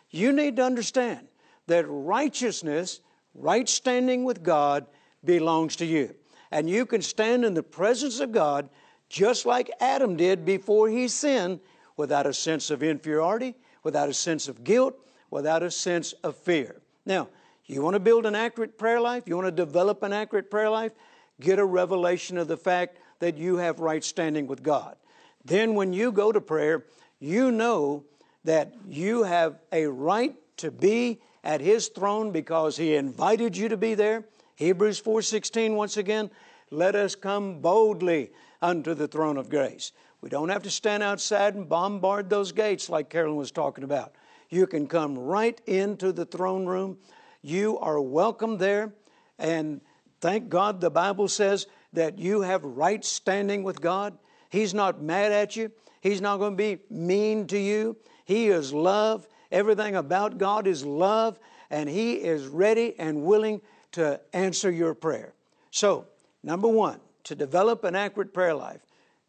You 0.10 0.32
need 0.32 0.56
to 0.56 0.64
understand 0.64 1.28
that 1.68 1.86
righteousness, 1.88 3.02
right 3.34 3.68
standing 3.68 4.24
with 4.24 4.42
God 4.42 4.88
belongs 5.26 5.76
to 5.78 5.86
you. 5.86 6.16
And 6.52 6.70
you 6.70 6.86
can 6.86 7.02
stand 7.02 7.44
in 7.44 7.54
the 7.54 7.64
presence 7.64 8.20
of 8.20 8.32
God 8.32 8.70
just 9.10 9.46
like 9.46 9.70
Adam 9.80 10.16
did 10.16 10.46
before 10.46 10.90
he 10.90 11.08
sinned 11.08 11.60
without 11.98 12.26
a 12.26 12.34
sense 12.34 12.70
of 12.70 12.84
inferiority, 12.84 13.56
without 13.84 14.10
a 14.10 14.14
sense 14.14 14.48
of 14.48 14.64
guilt, 14.64 14.96
without 15.30 15.64
a 15.64 15.72
sense 15.72 16.14
of 16.24 16.36
fear. 16.36 16.82
Now, 17.06 17.30
you 17.66 17.82
want 17.82 17.96
to 17.96 18.00
build 18.00 18.26
an 18.26 18.36
accurate 18.36 18.78
prayer 18.78 19.00
life? 19.00 19.24
You 19.26 19.36
want 19.36 19.48
to 19.48 19.52
develop 19.52 20.04
an 20.04 20.14
accurate 20.14 20.52
prayer 20.52 20.70
life? 20.70 20.92
Get 21.40 21.60
a 21.60 21.66
revelation 21.66 22.38
of 22.38 22.48
the 22.48 22.58
fact 22.58 22.98
that 23.20 23.38
you 23.38 23.58
have 23.58 23.80
right 23.80 24.04
standing 24.04 24.48
with 24.48 24.62
God. 24.62 24.96
Then, 25.44 25.76
when 25.76 25.94
you 25.94 26.12
go 26.12 26.32
to 26.32 26.42
prayer, 26.42 26.86
you 27.20 27.52
know 27.52 28.04
that 28.44 28.74
you 28.88 29.24
have 29.24 29.60
a 29.72 29.86
right 29.86 30.36
to 30.58 30.72
be 30.72 31.20
at 31.44 31.62
His 31.62 31.88
throne 31.88 32.32
because 32.32 32.78
He 32.78 32.96
invited 32.96 33.56
you 33.56 33.70
to 33.70 33.78
be 33.78 33.94
there. 33.94 34.26
Hebrews 34.56 35.02
4:16 35.02 35.76
once 35.76 35.98
again, 35.98 36.32
let 36.72 36.96
us 36.96 37.16
come 37.16 37.60
boldly 37.60 38.32
unto 38.62 38.94
the 38.94 39.08
throne 39.08 39.38
of 39.38 39.50
grace. 39.50 39.92
We 40.22 40.30
don't 40.30 40.50
have 40.50 40.64
to 40.64 40.72
stand 40.72 41.04
outside 41.04 41.56
and 41.56 41.70
bombard 41.70 42.30
those 42.30 42.52
gates 42.52 42.90
like 42.90 43.10
Carolyn 43.10 43.38
was 43.38 43.52
talking 43.52 43.84
about. 43.84 44.14
You 44.50 44.66
can 44.66 44.88
come 44.88 45.18
right 45.18 45.60
into 45.68 46.12
the 46.12 46.26
throne 46.26 46.66
room 46.66 46.98
you 47.46 47.78
are 47.78 48.02
welcome 48.02 48.58
there. 48.58 48.92
And 49.38 49.80
thank 50.20 50.50
God 50.50 50.82
the 50.82 50.90
Bible 50.90 51.28
says 51.28 51.68
that 51.94 52.18
you 52.18 52.42
have 52.42 52.66
right 52.66 53.06
standing 53.06 53.62
with 53.62 53.80
God. 53.80 54.18
He's 54.50 54.74
not 54.74 55.00
mad 55.00 55.32
at 55.32 55.56
you, 55.56 55.72
He's 56.02 56.22
not 56.22 56.38
going 56.38 56.54
to 56.54 56.58
be 56.58 56.80
mean 56.90 57.46
to 57.48 57.60
you. 57.60 57.98
He 58.26 58.48
is 58.48 58.74
love. 58.74 59.28
Everything 59.52 59.96
about 59.96 60.40
God 60.40 60.66
is 60.66 60.84
love, 60.84 61.40
and 61.70 61.88
He 61.88 62.14
is 62.14 62.48
ready 62.48 62.96
and 62.98 63.24
willing 63.24 63.62
to 63.96 64.20
answer 64.34 64.70
your 64.70 64.94
prayer. 64.94 65.34
So, 65.72 66.06
number 66.44 66.68
one, 66.68 67.00
to 67.24 67.36
develop 67.36 67.84
an 67.86 67.96
accurate 67.96 68.34
prayer 68.34 68.54
life, 68.54 68.82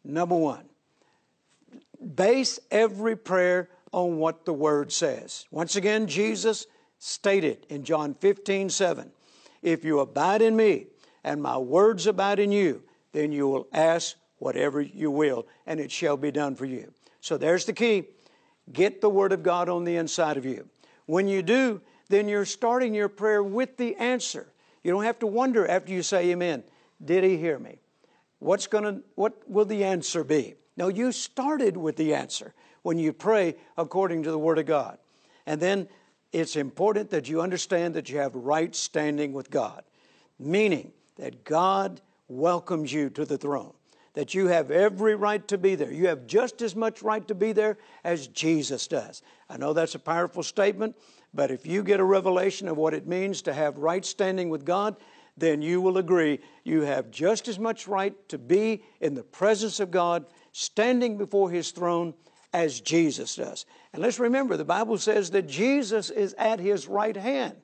number 0.03 0.35
one, 0.35 0.65
base 2.15 2.59
every 2.69 3.15
prayer 3.15 3.69
on 3.93 4.17
what 4.17 4.45
the 4.45 4.53
Word 4.53 4.91
says. 4.91 5.45
Once 5.51 5.77
again, 5.77 6.05
Jesus 6.05 6.67
stated 6.99 7.65
in 7.69 7.83
John 7.83 8.13
15, 8.13 8.69
7. 8.69 9.11
If 9.61 9.85
you 9.85 10.01
abide 10.01 10.41
in 10.41 10.55
me 10.55 10.87
and 11.23 11.41
my 11.41 11.57
words 11.57 12.05
abide 12.05 12.39
in 12.39 12.51
you, 12.51 12.83
then 13.13 13.31
you 13.31 13.47
will 13.47 13.67
ask 13.73 14.17
whatever 14.39 14.81
you 14.81 15.09
will, 15.09 15.47
and 15.65 15.79
it 15.79 15.91
shall 15.91 16.17
be 16.17 16.31
done 16.31 16.55
for 16.55 16.65
you. 16.65 16.93
So 17.21 17.37
there's 17.37 17.65
the 17.65 17.73
key. 17.73 18.03
Get 18.71 18.99
the 18.99 19.09
Word 19.09 19.31
of 19.31 19.43
God 19.43 19.69
on 19.69 19.85
the 19.85 19.95
inside 19.95 20.35
of 20.35 20.45
you. 20.45 20.67
When 21.05 21.29
you 21.29 21.41
do, 21.41 21.81
then 22.09 22.27
you're 22.27 22.45
starting 22.45 22.93
your 22.93 23.09
prayer 23.09 23.41
with 23.41 23.77
the 23.77 23.95
answer. 23.95 24.51
You 24.83 24.91
don't 24.91 25.03
have 25.03 25.19
to 25.19 25.27
wonder 25.27 25.67
after 25.67 25.91
you 25.91 26.03
say 26.03 26.31
amen, 26.31 26.63
did 27.03 27.23
he 27.23 27.37
hear 27.37 27.59
me? 27.59 27.79
What's 28.39 28.67
gonna 28.67 29.01
what 29.15 29.49
will 29.49 29.65
the 29.65 29.83
answer 29.83 30.23
be? 30.23 30.55
No, 30.75 30.87
you 30.89 31.11
started 31.11 31.75
with 31.75 31.95
the 31.95 32.13
answer 32.13 32.53
when 32.83 32.99
you 32.99 33.11
pray 33.11 33.55
according 33.77 34.23
to 34.23 34.31
the 34.31 34.37
Word 34.37 34.59
of 34.59 34.65
God. 34.65 34.97
And 35.45 35.59
then 35.59 35.87
it's 36.31 36.55
important 36.55 37.09
that 37.09 37.27
you 37.27 37.41
understand 37.41 37.95
that 37.95 38.09
you 38.09 38.19
have 38.19 38.35
right 38.35 38.75
standing 38.75 39.33
with 39.33 39.49
God, 39.49 39.83
meaning 40.37 40.91
that 41.15 41.43
God 41.43 42.01
welcomes 42.27 42.93
you 42.93 43.09
to 43.11 43.25
the 43.25 43.37
throne, 43.37 43.73
that 44.13 44.33
you 44.33 44.47
have 44.47 44.69
every 44.69 45.15
right 45.15 45.47
to 45.47 45.57
be 45.57 45.75
there. 45.75 45.91
You 45.91 46.07
have 46.07 46.27
just 46.27 46.61
as 46.61 46.75
much 46.75 47.01
right 47.01 47.27
to 47.27 47.35
be 47.35 47.53
there 47.53 47.77
as 48.03 48.27
Jesus 48.27 48.87
does. 48.87 49.21
I 49.49 49.57
know 49.57 49.73
that's 49.73 49.95
a 49.95 49.99
powerful 49.99 50.43
statement, 50.43 50.95
but 51.33 51.51
if 51.51 51.65
you 51.65 51.83
get 51.83 51.99
a 51.99 52.05
revelation 52.05 52.67
of 52.67 52.77
what 52.77 52.93
it 52.93 53.07
means 53.07 53.41
to 53.43 53.53
have 53.53 53.77
right 53.77 54.05
standing 54.05 54.49
with 54.49 54.65
God, 54.65 54.97
then 55.35 55.61
you 55.61 55.81
will 55.81 55.97
agree 55.97 56.39
you 56.63 56.81
have 56.81 57.11
just 57.11 57.47
as 57.47 57.59
much 57.59 57.87
right 57.87 58.15
to 58.29 58.37
be 58.37 58.83
in 59.01 59.13
the 59.13 59.23
presence 59.23 59.79
of 59.79 59.91
God, 59.91 60.25
standing 60.51 61.17
before 61.17 61.51
His 61.51 61.71
throne 61.71 62.13
as 62.53 62.81
Jesus 62.81 63.35
does. 63.35 63.65
And 63.93 64.01
let's 64.01 64.19
remember, 64.19 64.57
the 64.57 64.65
Bible 64.65 64.97
says 64.97 65.29
that 65.31 65.47
Jesus 65.47 66.09
is 66.09 66.33
at 66.37 66.59
his 66.59 66.87
right 66.87 67.15
hand. 67.15 67.55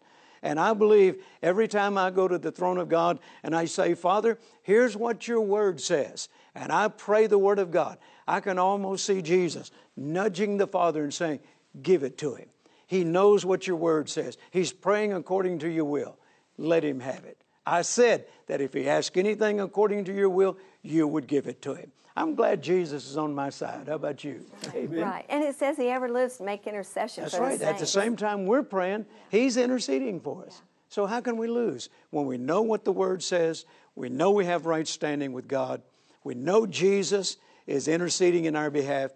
And 0.41 0.59
I 0.59 0.73
believe 0.73 1.23
every 1.41 1.69
time 1.69 1.97
I 1.97 2.11
go 2.11 2.27
to 2.27 2.37
the 2.37 2.51
throne 2.51 2.77
of 2.77 2.89
God 2.89 3.19
and 3.43 3.55
I 3.55 3.65
say, 3.65 3.95
Father, 3.95 4.37
here's 4.61 4.97
what 4.97 5.27
your 5.27 5.41
word 5.41 5.79
says, 5.79 6.27
and 6.53 6.71
I 6.71 6.89
pray 6.89 7.27
the 7.27 7.37
word 7.37 7.59
of 7.59 7.71
God, 7.71 7.97
I 8.27 8.41
can 8.41 8.59
almost 8.59 9.05
see 9.05 9.21
Jesus 9.21 9.71
nudging 9.95 10.57
the 10.57 10.67
Father 10.67 11.03
and 11.03 11.13
saying, 11.13 11.39
Give 11.81 12.03
it 12.03 12.17
to 12.19 12.35
him. 12.35 12.49
He 12.93 13.03
knows 13.03 13.43
what 13.43 13.65
your 13.65 13.75
word 13.75 14.07
says. 14.07 14.37
He's 14.51 14.71
praying 14.71 15.13
according 15.13 15.57
to 15.59 15.67
your 15.67 15.85
will. 15.85 16.15
Let 16.59 16.83
him 16.83 16.99
have 16.99 17.25
it. 17.25 17.41
I 17.65 17.81
said 17.81 18.27
that 18.45 18.61
if 18.61 18.73
he 18.73 18.87
asked 18.87 19.17
anything 19.17 19.59
according 19.59 20.05
to 20.05 20.13
your 20.13 20.29
will, 20.29 20.59
you 20.83 21.07
would 21.07 21.25
give 21.25 21.47
it 21.47 21.59
to 21.63 21.73
him. 21.73 21.91
I'm 22.15 22.35
glad 22.35 22.61
Jesus 22.61 23.09
is 23.09 23.17
on 23.17 23.33
my 23.33 23.49
side. 23.49 23.87
How 23.87 23.95
about 23.95 24.23
you? 24.23 24.45
Amen. 24.75 25.01
Right. 25.01 25.25
And 25.27 25.43
it 25.43 25.55
says 25.55 25.75
he 25.75 25.89
ever 25.89 26.07
lives 26.07 26.37
to 26.37 26.43
make 26.43 26.67
intercession 26.67 27.23
That's 27.23 27.35
for 27.35 27.41
right. 27.41 27.57
the 27.59 27.65
At 27.65 27.79
the 27.79 27.87
same 27.87 28.15
time 28.15 28.45
we're 28.45 28.61
praying, 28.61 29.07
he's 29.31 29.57
interceding 29.57 30.19
for 30.19 30.45
us. 30.45 30.61
So 30.89 31.07
how 31.07 31.19
can 31.19 31.37
we 31.37 31.47
lose? 31.47 31.89
When 32.11 32.27
we 32.27 32.37
know 32.37 32.61
what 32.61 32.85
the 32.85 32.91
word 32.91 33.23
says, 33.23 33.65
we 33.95 34.09
know 34.09 34.29
we 34.29 34.45
have 34.45 34.67
right 34.67 34.87
standing 34.87 35.33
with 35.33 35.47
God, 35.47 35.81
we 36.23 36.35
know 36.35 36.67
Jesus 36.67 37.37
is 37.65 37.87
interceding 37.87 38.45
in 38.45 38.55
our 38.55 38.69
behalf, 38.69 39.09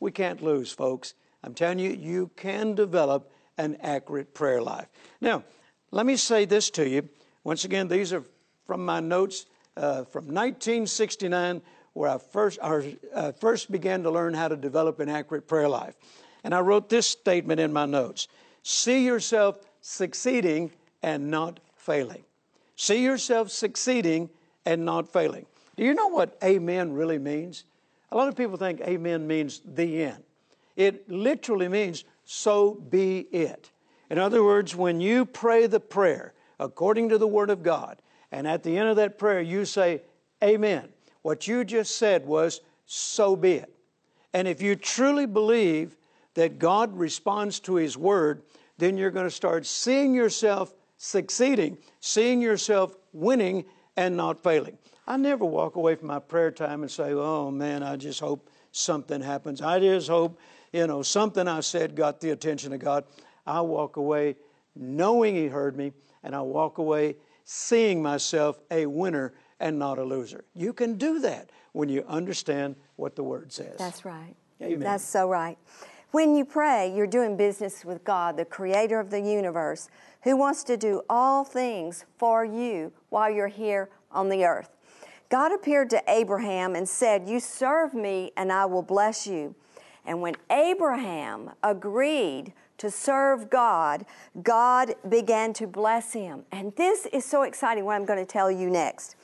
we 0.00 0.10
can't 0.10 0.42
lose, 0.42 0.70
folks. 0.70 1.14
I'm 1.44 1.54
telling 1.54 1.78
you, 1.78 1.90
you 1.90 2.30
can 2.36 2.74
develop 2.74 3.30
an 3.58 3.76
accurate 3.80 4.34
prayer 4.34 4.62
life. 4.62 4.88
Now, 5.20 5.44
let 5.90 6.06
me 6.06 6.16
say 6.16 6.44
this 6.44 6.70
to 6.70 6.88
you. 6.88 7.08
Once 7.44 7.64
again, 7.64 7.88
these 7.88 8.12
are 8.12 8.24
from 8.66 8.84
my 8.84 9.00
notes 9.00 9.46
uh, 9.76 10.04
from 10.04 10.26
1969, 10.26 11.62
where 11.94 12.10
I 12.10 12.18
first, 12.18 12.58
uh, 12.60 13.32
first 13.32 13.70
began 13.70 14.02
to 14.02 14.10
learn 14.10 14.34
how 14.34 14.48
to 14.48 14.56
develop 14.56 15.00
an 15.00 15.08
accurate 15.08 15.46
prayer 15.46 15.68
life. 15.68 15.94
And 16.44 16.54
I 16.54 16.60
wrote 16.60 16.88
this 16.88 17.06
statement 17.06 17.60
in 17.60 17.72
my 17.72 17.86
notes 17.86 18.28
See 18.62 19.04
yourself 19.04 19.58
succeeding 19.80 20.70
and 21.02 21.30
not 21.30 21.60
failing. 21.76 22.24
See 22.76 23.02
yourself 23.02 23.50
succeeding 23.50 24.30
and 24.64 24.84
not 24.84 25.12
failing. 25.12 25.46
Do 25.76 25.84
you 25.84 25.94
know 25.94 26.08
what 26.08 26.38
amen 26.42 26.92
really 26.92 27.18
means? 27.18 27.64
A 28.10 28.16
lot 28.16 28.28
of 28.28 28.36
people 28.36 28.56
think 28.56 28.80
amen 28.82 29.26
means 29.26 29.60
the 29.64 30.04
end. 30.04 30.22
It 30.76 31.08
literally 31.10 31.68
means 31.68 32.04
so 32.24 32.74
be 32.74 33.20
it. 33.20 33.70
In 34.10 34.18
other 34.18 34.44
words, 34.44 34.74
when 34.74 35.00
you 35.00 35.24
pray 35.24 35.66
the 35.66 35.80
prayer 35.80 36.34
according 36.58 37.08
to 37.10 37.18
the 37.18 37.26
Word 37.26 37.50
of 37.50 37.62
God, 37.62 38.00
and 38.30 38.46
at 38.46 38.62
the 38.62 38.76
end 38.76 38.88
of 38.88 38.96
that 38.96 39.18
prayer 39.18 39.40
you 39.40 39.64
say, 39.64 40.02
Amen, 40.42 40.88
what 41.22 41.46
you 41.46 41.64
just 41.64 41.96
said 41.96 42.26
was, 42.26 42.60
so 42.86 43.36
be 43.36 43.54
it. 43.54 43.72
And 44.32 44.48
if 44.48 44.60
you 44.60 44.76
truly 44.76 45.26
believe 45.26 45.96
that 46.34 46.58
God 46.58 46.96
responds 46.96 47.60
to 47.60 47.76
His 47.76 47.96
Word, 47.96 48.42
then 48.78 48.96
you're 48.96 49.10
going 49.10 49.26
to 49.26 49.30
start 49.30 49.66
seeing 49.66 50.14
yourself 50.14 50.74
succeeding, 50.96 51.78
seeing 52.00 52.40
yourself 52.40 52.96
winning 53.12 53.64
and 53.96 54.16
not 54.16 54.42
failing. 54.42 54.78
I 55.06 55.16
never 55.16 55.44
walk 55.44 55.76
away 55.76 55.94
from 55.94 56.08
my 56.08 56.20
prayer 56.20 56.50
time 56.50 56.82
and 56.82 56.90
say, 56.90 57.12
oh 57.12 57.50
man, 57.50 57.82
I 57.82 57.96
just 57.96 58.20
hope 58.20 58.48
something 58.70 59.20
happens. 59.20 59.60
I 59.60 59.80
just 59.80 60.08
hope, 60.08 60.38
you 60.72 60.86
know, 60.86 61.02
something 61.02 61.46
I 61.46 61.60
said 61.60 61.94
got 61.94 62.20
the 62.20 62.30
attention 62.30 62.72
of 62.72 62.80
God. 62.80 63.04
I 63.46 63.60
walk 63.60 63.96
away 63.96 64.36
knowing 64.74 65.34
He 65.34 65.46
heard 65.48 65.76
me, 65.76 65.92
and 66.22 66.34
I 66.34 66.40
walk 66.40 66.78
away 66.78 67.16
seeing 67.44 68.02
myself 68.02 68.60
a 68.70 68.86
winner 68.86 69.34
and 69.60 69.78
not 69.78 69.98
a 69.98 70.04
loser. 70.04 70.44
You 70.54 70.72
can 70.72 70.96
do 70.96 71.20
that 71.20 71.50
when 71.72 71.88
you 71.88 72.04
understand 72.08 72.76
what 72.96 73.16
the 73.16 73.22
Word 73.22 73.52
says. 73.52 73.76
That's 73.78 74.04
right. 74.04 74.34
Amen. 74.60 74.80
That's 74.80 75.04
so 75.04 75.28
right. 75.28 75.58
When 76.12 76.36
you 76.36 76.44
pray, 76.44 76.94
you're 76.94 77.06
doing 77.06 77.36
business 77.36 77.84
with 77.84 78.04
God, 78.04 78.36
the 78.36 78.44
creator 78.44 79.00
of 79.00 79.10
the 79.10 79.20
universe, 79.20 79.88
who 80.22 80.36
wants 80.36 80.62
to 80.64 80.76
do 80.76 81.02
all 81.08 81.42
things 81.42 82.04
for 82.18 82.44
you 82.44 82.92
while 83.08 83.30
you're 83.30 83.48
here 83.48 83.88
on 84.10 84.28
the 84.28 84.44
earth. 84.44 84.70
God 85.30 85.52
appeared 85.52 85.88
to 85.90 86.02
Abraham 86.06 86.76
and 86.76 86.86
said, 86.86 87.28
You 87.28 87.40
serve 87.40 87.94
me, 87.94 88.32
and 88.36 88.52
I 88.52 88.66
will 88.66 88.82
bless 88.82 89.26
you. 89.26 89.54
And 90.04 90.20
when 90.20 90.34
Abraham 90.50 91.50
agreed 91.62 92.52
to 92.78 92.90
serve 92.90 93.48
God, 93.50 94.04
God 94.42 94.94
began 95.08 95.52
to 95.54 95.66
bless 95.66 96.12
him. 96.12 96.44
And 96.50 96.74
this 96.76 97.06
is 97.06 97.24
so 97.24 97.42
exciting, 97.42 97.84
what 97.84 97.94
I'm 97.94 98.04
going 98.04 98.18
to 98.18 98.26
tell 98.26 98.50
you 98.50 98.68
next. 98.68 99.16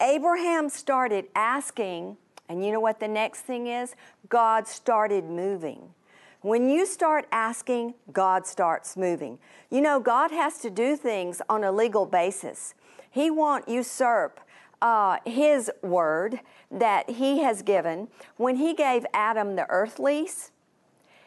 Abraham 0.00 0.68
started 0.68 1.26
asking, 1.34 2.16
and 2.48 2.64
you 2.64 2.72
know 2.72 2.80
what 2.80 3.00
the 3.00 3.08
next 3.08 3.42
thing 3.42 3.68
is? 3.68 3.94
God 4.28 4.66
started 4.66 5.24
moving. 5.24 5.94
When 6.42 6.68
you 6.68 6.86
start 6.86 7.26
asking, 7.32 7.94
God 8.12 8.46
starts 8.46 8.96
moving. 8.96 9.38
You 9.70 9.80
know, 9.80 9.98
God 10.00 10.30
has 10.30 10.58
to 10.58 10.70
do 10.70 10.96
things 10.96 11.40
on 11.48 11.64
a 11.64 11.72
legal 11.72 12.06
basis. 12.06 12.74
He 13.10 13.30
won't 13.30 13.68
usurp 13.68 14.40
uh, 14.82 15.18
His 15.24 15.70
word 15.82 16.40
that 16.70 17.10
He 17.10 17.40
has 17.40 17.62
given. 17.62 18.08
When 18.36 18.56
He 18.56 18.74
gave 18.74 19.06
Adam 19.12 19.56
the 19.56 19.68
earth 19.68 19.98
lease, 19.98 20.50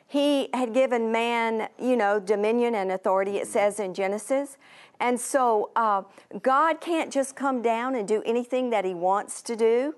He 0.08 0.50
had 0.54 0.74
given 0.74 1.12
man, 1.12 1.70
you 1.80 1.96
know, 1.96 2.20
dominion 2.20 2.76
and 2.76 2.92
authority, 2.92 3.38
it 3.38 3.48
says 3.48 3.80
in 3.80 3.94
Genesis. 3.94 4.58
And 5.00 5.20
so 5.20 5.72
uh, 5.76 6.04
God 6.42 6.82
can't 6.82 7.12
just 7.12 7.36
come 7.36 7.62
down 7.62 7.96
and 7.96 8.08
do 8.08 8.22
anything 8.26 8.70
that 8.72 8.86
He 8.86 8.94
wants 8.94 9.42
to 9.44 9.56
do 9.56 9.96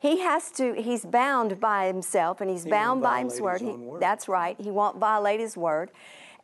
he 0.00 0.20
has 0.20 0.50
to, 0.52 0.72
he's 0.72 1.04
bound 1.04 1.60
by 1.60 1.86
himself 1.86 2.40
and 2.40 2.50
he's 2.50 2.64
he 2.64 2.70
bound 2.70 3.02
by 3.02 3.22
his 3.22 3.38
word. 3.38 3.60
His 3.60 3.76
word. 3.76 4.00
That's 4.00 4.28
right. 4.28 4.58
He 4.58 4.70
won't 4.70 4.96
violate 4.96 5.40
his 5.40 5.58
word. 5.58 5.90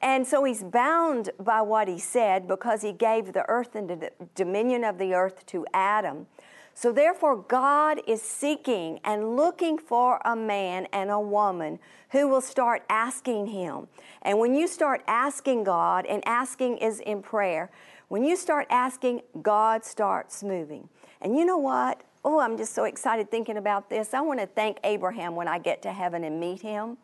And 0.01 0.27
so 0.27 0.45
he's 0.45 0.63
bound 0.63 1.31
by 1.41 1.63
what 1.63 1.89
he 1.89 1.99
said 1.99 2.47
because 2.47 2.83
he 2.83 2.93
gave 2.93 3.33
the 3.33 3.49
earth 3.49 3.75
and 3.75 3.89
the 3.89 4.11
dominion 4.35 4.85
of 4.85 4.99
the 4.99 5.15
earth 5.15 5.47
to 5.47 5.67
Adam. 5.73 6.27
So 6.75 6.93
therefore, 6.93 7.37
God 7.37 8.01
is 8.07 8.21
seeking 8.21 9.01
and 9.03 9.35
looking 9.35 9.79
for 9.79 10.21
a 10.25 10.37
man 10.37 10.87
and 10.93 11.11
a 11.11 11.19
woman 11.19 11.79
who 12.11 12.29
will 12.29 12.43
start 12.43 12.83
asking 12.91 13.47
him. 13.47 13.89
And 14.23 14.39
when 14.39 14.55
you 14.55 14.69
start 14.69 15.03
asking 15.07 15.65
God, 15.65 16.05
and 16.05 16.23
asking 16.27 16.79
is 16.79 17.01
in 17.01 17.23
prayer, 17.23 17.71
when 18.09 18.25
you 18.25 18.37
start 18.37 18.67
asking, 18.69 19.23
God 19.41 19.85
starts 19.85 20.43
moving. 20.43 20.89
And 21.23 21.37
you 21.39 21.47
know 21.47 21.57
what? 21.57 22.03
oh, 22.27 22.41
I'm 22.41 22.57
just 22.57 22.75
so 22.75 22.85
excited 22.85 23.31
thinking 23.31 23.57
about 23.57 23.89
this. 23.89 24.13
I 24.13 24.21
want 24.21 24.41
to 24.41 24.47
thank 24.47 24.79
Abraham 24.83 25.37
when 25.37 25.47
I 25.47 25.61
get 25.61 25.81
to 25.83 25.93
heaven 25.93 26.25
and 26.25 26.41
meet 26.41 26.61
him. 26.61 26.99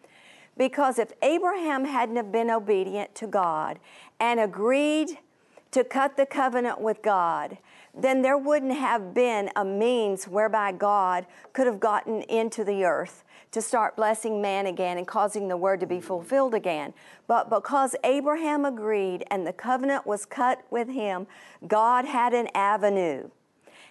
Because 0.56 0.98
if 0.98 1.12
Abraham 1.22 1.84
hadn't 1.84 2.16
have 2.16 2.30
been 2.30 2.50
obedient 2.50 3.14
to 3.16 3.26
God 3.26 3.78
and 4.20 4.38
agreed 4.38 5.18
to 5.70 5.82
cut 5.82 6.16
the 6.16 6.26
covenant 6.26 6.80
with 6.80 7.02
God, 7.02 7.56
then 7.94 8.22
there 8.22 8.38
wouldn't 8.38 8.76
have 8.76 9.14
been 9.14 9.50
a 9.56 9.64
means 9.64 10.28
whereby 10.28 10.72
God 10.72 11.26
could 11.52 11.66
have 11.66 11.80
gotten 11.80 12.22
into 12.22 12.64
the 12.64 12.84
earth 12.84 13.24
to 13.52 13.60
start 13.60 13.96
blessing 13.96 14.40
man 14.40 14.66
again 14.66 14.96
and 14.98 15.06
causing 15.06 15.48
the 15.48 15.56
word 15.56 15.80
to 15.80 15.86
be 15.86 16.00
fulfilled 16.00 16.54
again. 16.54 16.94
But 17.26 17.50
because 17.50 17.94
Abraham 18.04 18.64
agreed 18.64 19.24
and 19.30 19.46
the 19.46 19.52
covenant 19.52 20.06
was 20.06 20.24
cut 20.24 20.62
with 20.70 20.88
him, 20.88 21.26
God 21.66 22.06
had 22.06 22.32
an 22.32 22.48
avenue. 22.54 23.28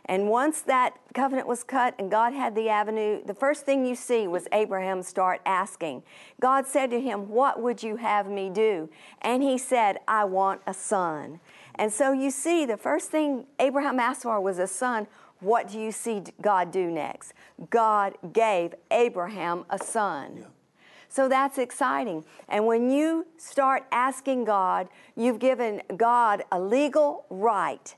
And 0.06 0.30
once 0.30 0.62
that 0.62 0.96
covenant 1.14 1.48
was 1.48 1.64
cut 1.64 1.96
and 2.00 2.10
God 2.10 2.34
had 2.34 2.56
the 2.56 2.70
avenue, 2.70 3.24
the 3.24 3.34
first 3.34 3.66
thing 3.66 3.86
you 3.86 3.96
see 3.96 4.28
was 4.28 4.48
Abraham 4.52 5.04
start 5.04 5.42
asking. 5.46 6.04
God 6.40 6.66
said 6.66 6.90
to 6.92 7.00
him, 7.00 7.30
What 7.30 7.62
would 7.62 7.84
you 7.84 7.98
have 7.98 8.28
me 8.28 8.50
do? 8.50 8.90
And 9.22 9.44
he 9.44 9.58
said, 9.58 10.00
I 10.08 10.26
want 10.26 10.62
a 10.66 10.74
son. 10.74 11.40
And 11.76 11.92
so 11.92 12.12
you 12.12 12.32
see, 12.32 12.66
the 12.66 12.78
first 12.78 13.10
thing 13.10 13.46
Abraham 13.60 14.00
asked 14.00 14.24
for 14.24 14.40
was 14.42 14.60
a 14.60 14.68
son. 14.68 15.08
What 15.40 15.70
do 15.70 15.80
you 15.80 15.92
see 15.92 16.22
God 16.42 16.72
do 16.72 16.92
next? 16.92 17.34
God 17.70 18.14
gave 18.34 18.76
Abraham 18.92 19.66
a 19.70 19.80
son. 19.80 20.38
Yeah. 20.38 20.46
So 21.10 21.28
that's 21.28 21.58
exciting. 21.58 22.24
And 22.48 22.66
when 22.66 22.90
you 22.90 23.26
start 23.38 23.86
asking 23.92 24.46
God, 24.46 24.88
you've 25.16 25.40
given 25.40 25.82
God 25.98 26.44
a 26.52 26.60
legal 26.60 27.26
right 27.30 27.94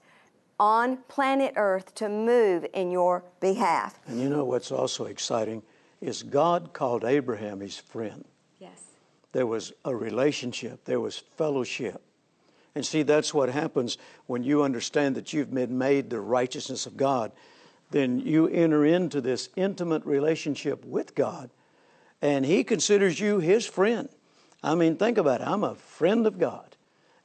on 0.59 0.97
planet 1.07 1.53
Earth 1.55 1.93
to 1.95 2.09
move 2.09 2.65
in 2.73 2.91
your 2.91 3.23
behalf. 3.39 3.99
And 4.07 4.21
you 4.21 4.29
know 4.29 4.45
what's 4.45 4.71
also 4.71 5.05
exciting 5.05 5.63
is 6.01 6.23
God 6.23 6.73
called 6.73 7.03
Abraham 7.05 7.59
his 7.59 7.77
friend. 7.77 8.25
Yes. 8.59 8.83
There 9.31 9.47
was 9.47 9.73
a 9.85 9.95
relationship, 9.95 10.85
there 10.85 10.99
was 10.99 11.17
fellowship. 11.17 12.01
And 12.75 12.85
see, 12.85 13.03
that's 13.03 13.33
what 13.33 13.49
happens 13.49 13.97
when 14.25 14.43
you 14.43 14.63
understand 14.63 15.15
that 15.15 15.31
you've 15.31 15.53
been 15.53 15.77
made 15.77 16.09
the 16.09 16.19
righteousness 16.19 16.85
of 16.85 16.97
God. 16.97 17.31
Then 17.91 18.19
you 18.19 18.47
enter 18.47 18.83
into 18.85 19.21
this 19.21 19.49
intimate 19.55 20.03
relationship 20.05 20.83
with 20.83 21.13
God, 21.13 21.51
and 22.21 22.43
He 22.45 22.63
considers 22.63 23.19
you 23.19 23.39
His 23.39 23.65
friend. 23.65 24.09
I 24.63 24.73
mean, 24.75 24.95
think 24.95 25.17
about 25.17 25.41
it. 25.41 25.47
I'm 25.47 25.63
a 25.63 25.75
friend 25.75 26.25
of 26.25 26.39
God. 26.39 26.75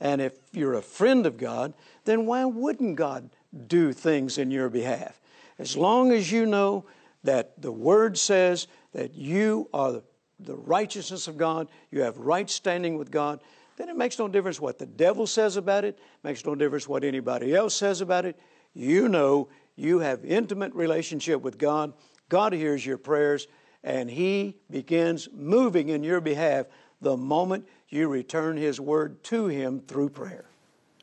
And 0.00 0.20
if 0.20 0.34
you're 0.52 0.74
a 0.74 0.82
friend 0.82 1.24
of 1.24 1.38
God, 1.38 1.72
then 2.08 2.26
why 2.26 2.44
wouldn't 2.44 2.96
God 2.96 3.30
do 3.66 3.92
things 3.92 4.38
in 4.38 4.50
your 4.50 4.68
behalf? 4.68 5.20
As 5.58 5.76
long 5.76 6.10
as 6.12 6.32
you 6.32 6.46
know 6.46 6.86
that 7.24 7.60
the 7.60 7.72
Word 7.72 8.16
says 8.16 8.66
that 8.92 9.14
you 9.14 9.68
are 9.74 10.02
the 10.40 10.56
righteousness 10.56 11.28
of 11.28 11.36
God, 11.36 11.68
you 11.90 12.02
have 12.02 12.16
right 12.16 12.48
standing 12.48 12.96
with 12.96 13.10
God, 13.10 13.40
then 13.76 13.88
it 13.88 13.96
makes 13.96 14.18
no 14.18 14.26
difference 14.26 14.60
what 14.60 14.78
the 14.78 14.86
devil 14.86 15.26
says 15.26 15.56
about 15.56 15.84
it, 15.84 15.98
makes 16.22 16.44
no 16.44 16.54
difference 16.54 16.88
what 16.88 17.04
anybody 17.04 17.54
else 17.54 17.74
says 17.74 18.00
about 18.00 18.24
it. 18.24 18.38
You 18.72 19.08
know 19.08 19.48
you 19.76 19.98
have 19.98 20.24
intimate 20.24 20.74
relationship 20.74 21.42
with 21.42 21.58
God. 21.58 21.92
God 22.28 22.52
hears 22.52 22.84
your 22.84 22.98
prayers 22.98 23.46
and 23.84 24.10
he 24.10 24.56
begins 24.70 25.28
moving 25.32 25.90
in 25.90 26.02
your 26.02 26.20
behalf 26.20 26.66
the 27.00 27.16
moment 27.16 27.68
you 27.88 28.08
return 28.08 28.56
his 28.56 28.80
word 28.80 29.22
to 29.24 29.46
him 29.46 29.80
through 29.80 30.10
prayer. 30.10 30.46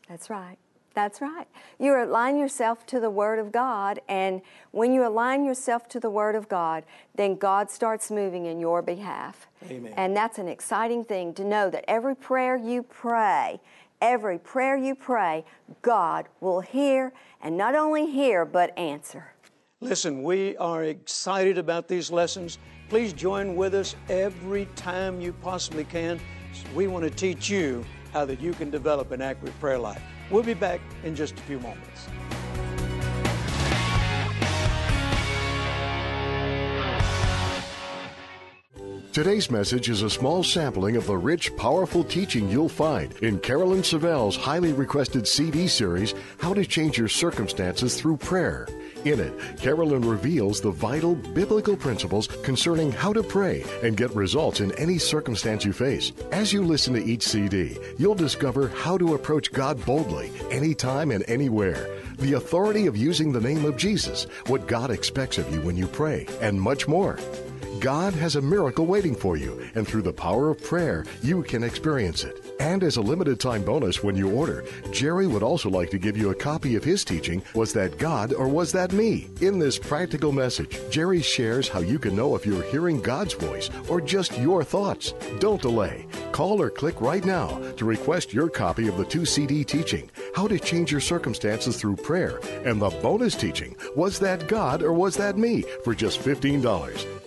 That's 0.09 0.29
right. 0.29 0.57
That's 0.95 1.19
right. 1.19 1.45
You 1.77 2.01
align 2.01 2.39
yourself 2.39 2.85
to 2.87 3.01
the 3.01 3.09
Word 3.09 3.37
of 3.37 3.51
God, 3.51 3.99
and 4.07 4.41
when 4.71 4.93
you 4.93 5.05
align 5.05 5.43
yourself 5.43 5.89
to 5.89 5.99
the 5.99 6.09
Word 6.09 6.35
of 6.35 6.47
God, 6.47 6.85
then 7.15 7.35
God 7.35 7.69
starts 7.69 8.09
moving 8.09 8.45
in 8.45 8.61
your 8.61 8.81
behalf. 8.81 9.47
Amen. 9.69 9.93
And 9.97 10.15
that's 10.15 10.37
an 10.37 10.47
exciting 10.47 11.03
thing 11.03 11.33
to 11.33 11.43
know 11.43 11.69
that 11.69 11.83
every 11.89 12.15
prayer 12.15 12.55
you 12.55 12.81
pray, 12.81 13.59
every 14.01 14.39
prayer 14.39 14.77
you 14.77 14.95
pray, 14.95 15.43
God 15.81 16.29
will 16.39 16.61
hear, 16.61 17.11
and 17.41 17.57
not 17.57 17.75
only 17.75 18.09
hear, 18.09 18.45
but 18.45 18.75
answer. 18.77 19.33
Listen, 19.81 20.23
we 20.23 20.55
are 20.57 20.85
excited 20.85 21.57
about 21.57 21.89
these 21.89 22.09
lessons. 22.09 22.57
Please 22.87 23.11
join 23.11 23.57
with 23.57 23.75
us 23.75 23.97
every 24.07 24.65
time 24.77 25.19
you 25.19 25.33
possibly 25.33 25.83
can. 25.83 26.21
We 26.73 26.87
want 26.87 27.03
to 27.03 27.09
teach 27.09 27.49
you 27.49 27.83
how 28.13 28.23
that 28.23 28.39
you 28.39 28.53
can 28.53 28.69
develop 28.69 29.11
an 29.11 29.21
accurate 29.21 29.59
prayer 29.59 29.77
life. 29.77 30.01
We'll 30.31 30.43
be 30.43 30.55
back 30.55 30.81
in 31.03 31.15
just 31.15 31.37
a 31.37 31.41
few 31.43 31.59
moments. 31.59 32.07
Today's 39.15 39.49
message 39.49 39.87
is 39.87 40.01
a 40.01 40.09
small 40.09 40.43
sampling 40.43 40.97
of 40.97 41.07
the 41.07 41.15
rich, 41.15 41.55
powerful 41.55 42.03
teaching 42.03 42.49
you'll 42.49 42.67
find 42.67 43.13
in 43.23 43.39
Carolyn 43.39 43.81
Savelle's 43.81 44.35
highly 44.35 44.73
requested 44.73 45.25
CD 45.25 45.69
series, 45.69 46.13
How 46.37 46.53
to 46.53 46.65
Change 46.65 46.97
Your 46.97 47.07
Circumstances 47.07 47.95
Through 47.95 48.17
Prayer. 48.17 48.67
In 49.05 49.21
it, 49.21 49.33
Carolyn 49.55 50.01
reveals 50.01 50.59
the 50.59 50.71
vital 50.71 51.15
biblical 51.15 51.77
principles 51.77 52.27
concerning 52.43 52.91
how 52.91 53.13
to 53.13 53.23
pray 53.23 53.63
and 53.81 53.95
get 53.95 54.13
results 54.13 54.59
in 54.59 54.73
any 54.73 54.97
circumstance 54.97 55.63
you 55.63 55.71
face. 55.71 56.11
As 56.33 56.51
you 56.51 56.61
listen 56.61 56.93
to 56.95 57.05
each 57.05 57.23
CD, 57.23 57.77
you'll 57.97 58.15
discover 58.15 58.67
how 58.67 58.97
to 58.97 59.13
approach 59.15 59.53
God 59.53 59.83
boldly, 59.85 60.29
anytime 60.51 61.11
and 61.11 61.23
anywhere, 61.29 61.87
the 62.17 62.33
authority 62.33 62.85
of 62.85 62.97
using 62.97 63.31
the 63.31 63.39
name 63.39 63.63
of 63.63 63.77
Jesus, 63.77 64.27
what 64.47 64.67
God 64.67 64.91
expects 64.91 65.37
of 65.37 65.49
you 65.53 65.61
when 65.61 65.77
you 65.77 65.87
pray, 65.87 66.27
and 66.41 66.59
much 66.59 66.85
more. 66.85 67.17
God 67.79 68.13
has 68.13 68.35
a 68.35 68.41
miracle 68.41 68.85
waiting 68.85 69.15
for 69.15 69.37
you, 69.37 69.61
and 69.75 69.87
through 69.87 70.01
the 70.01 70.13
power 70.13 70.49
of 70.49 70.63
prayer, 70.63 71.05
you 71.21 71.43
can 71.43 71.63
experience 71.63 72.23
it. 72.23 72.55
And 72.59 72.83
as 72.83 72.97
a 72.97 73.01
limited 73.01 73.39
time 73.39 73.63
bonus 73.63 74.01
when 74.03 74.15
you 74.15 74.31
order, 74.31 74.63
Jerry 74.91 75.27
would 75.27 75.43
also 75.43 75.69
like 75.69 75.89
to 75.91 75.99
give 75.99 76.17
you 76.17 76.29
a 76.29 76.35
copy 76.35 76.75
of 76.75 76.83
his 76.83 77.03
teaching, 77.03 77.43
Was 77.53 77.73
That 77.73 77.97
God 77.97 78.33
or 78.33 78.47
Was 78.47 78.71
That 78.71 78.91
Me? 78.91 79.29
In 79.41 79.59
this 79.59 79.77
practical 79.77 80.31
message, 80.31 80.77
Jerry 80.89 81.21
shares 81.21 81.67
how 81.67 81.79
you 81.79 81.99
can 81.99 82.15
know 82.15 82.35
if 82.35 82.45
you're 82.45 82.63
hearing 82.63 83.01
God's 83.01 83.33
voice 83.33 83.69
or 83.87 84.01
just 84.01 84.37
your 84.39 84.63
thoughts. 84.63 85.13
Don't 85.39 85.61
delay. 85.61 86.07
Call 86.31 86.61
or 86.61 86.69
click 86.69 87.01
right 87.01 87.23
now 87.23 87.59
to 87.77 87.85
request 87.85 88.33
your 88.33 88.49
copy 88.49 88.87
of 88.87 88.97
the 88.97 89.05
two 89.05 89.25
CD 89.25 89.63
teaching, 89.63 90.09
How 90.35 90.47
to 90.47 90.59
Change 90.59 90.91
Your 90.91 91.01
Circumstances 91.01 91.77
Through 91.77 91.97
Prayer, 91.97 92.39
and 92.65 92.81
the 92.81 92.89
bonus 93.01 93.35
teaching, 93.35 93.75
Was 93.95 94.19
That 94.19 94.47
God 94.47 94.81
or 94.81 94.93
Was 94.93 95.15
That 95.17 95.37
Me? 95.37 95.63
for 95.83 95.93
just 95.93 96.19
$15. 96.19 97.24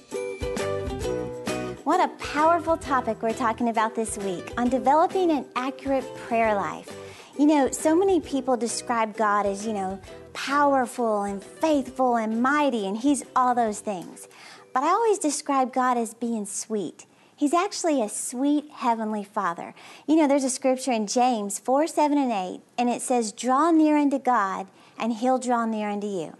What 1.88 2.00
a 2.00 2.08
powerful 2.22 2.76
topic 2.76 3.22
we're 3.22 3.32
talking 3.32 3.70
about 3.70 3.94
this 3.94 4.18
week 4.18 4.52
on 4.58 4.68
developing 4.68 5.30
an 5.30 5.46
accurate 5.56 6.04
prayer 6.16 6.54
life. 6.54 6.94
You 7.38 7.46
know, 7.46 7.70
so 7.70 7.96
many 7.96 8.20
people 8.20 8.58
describe 8.58 9.16
God 9.16 9.46
as, 9.46 9.66
you 9.66 9.72
know, 9.72 9.98
powerful 10.34 11.22
and 11.22 11.42
faithful 11.42 12.16
and 12.16 12.42
mighty, 12.42 12.86
and 12.86 12.94
He's 12.94 13.24
all 13.34 13.54
those 13.54 13.80
things. 13.80 14.28
But 14.74 14.82
I 14.82 14.88
always 14.88 15.18
describe 15.18 15.72
God 15.72 15.96
as 15.96 16.12
being 16.12 16.44
sweet. 16.44 17.06
He's 17.34 17.54
actually 17.54 18.02
a 18.02 18.10
sweet 18.10 18.70
heavenly 18.70 19.24
Father. 19.24 19.72
You 20.06 20.16
know, 20.16 20.28
there's 20.28 20.44
a 20.44 20.50
scripture 20.50 20.92
in 20.92 21.06
James 21.06 21.58
4 21.58 21.86
7 21.86 22.18
and 22.18 22.30
8, 22.30 22.60
and 22.76 22.90
it 22.90 23.00
says, 23.00 23.32
Draw 23.32 23.70
near 23.70 23.96
unto 23.96 24.18
God, 24.18 24.66
and 24.98 25.14
He'll 25.14 25.38
draw 25.38 25.64
near 25.64 25.88
unto 25.88 26.06
you. 26.06 26.36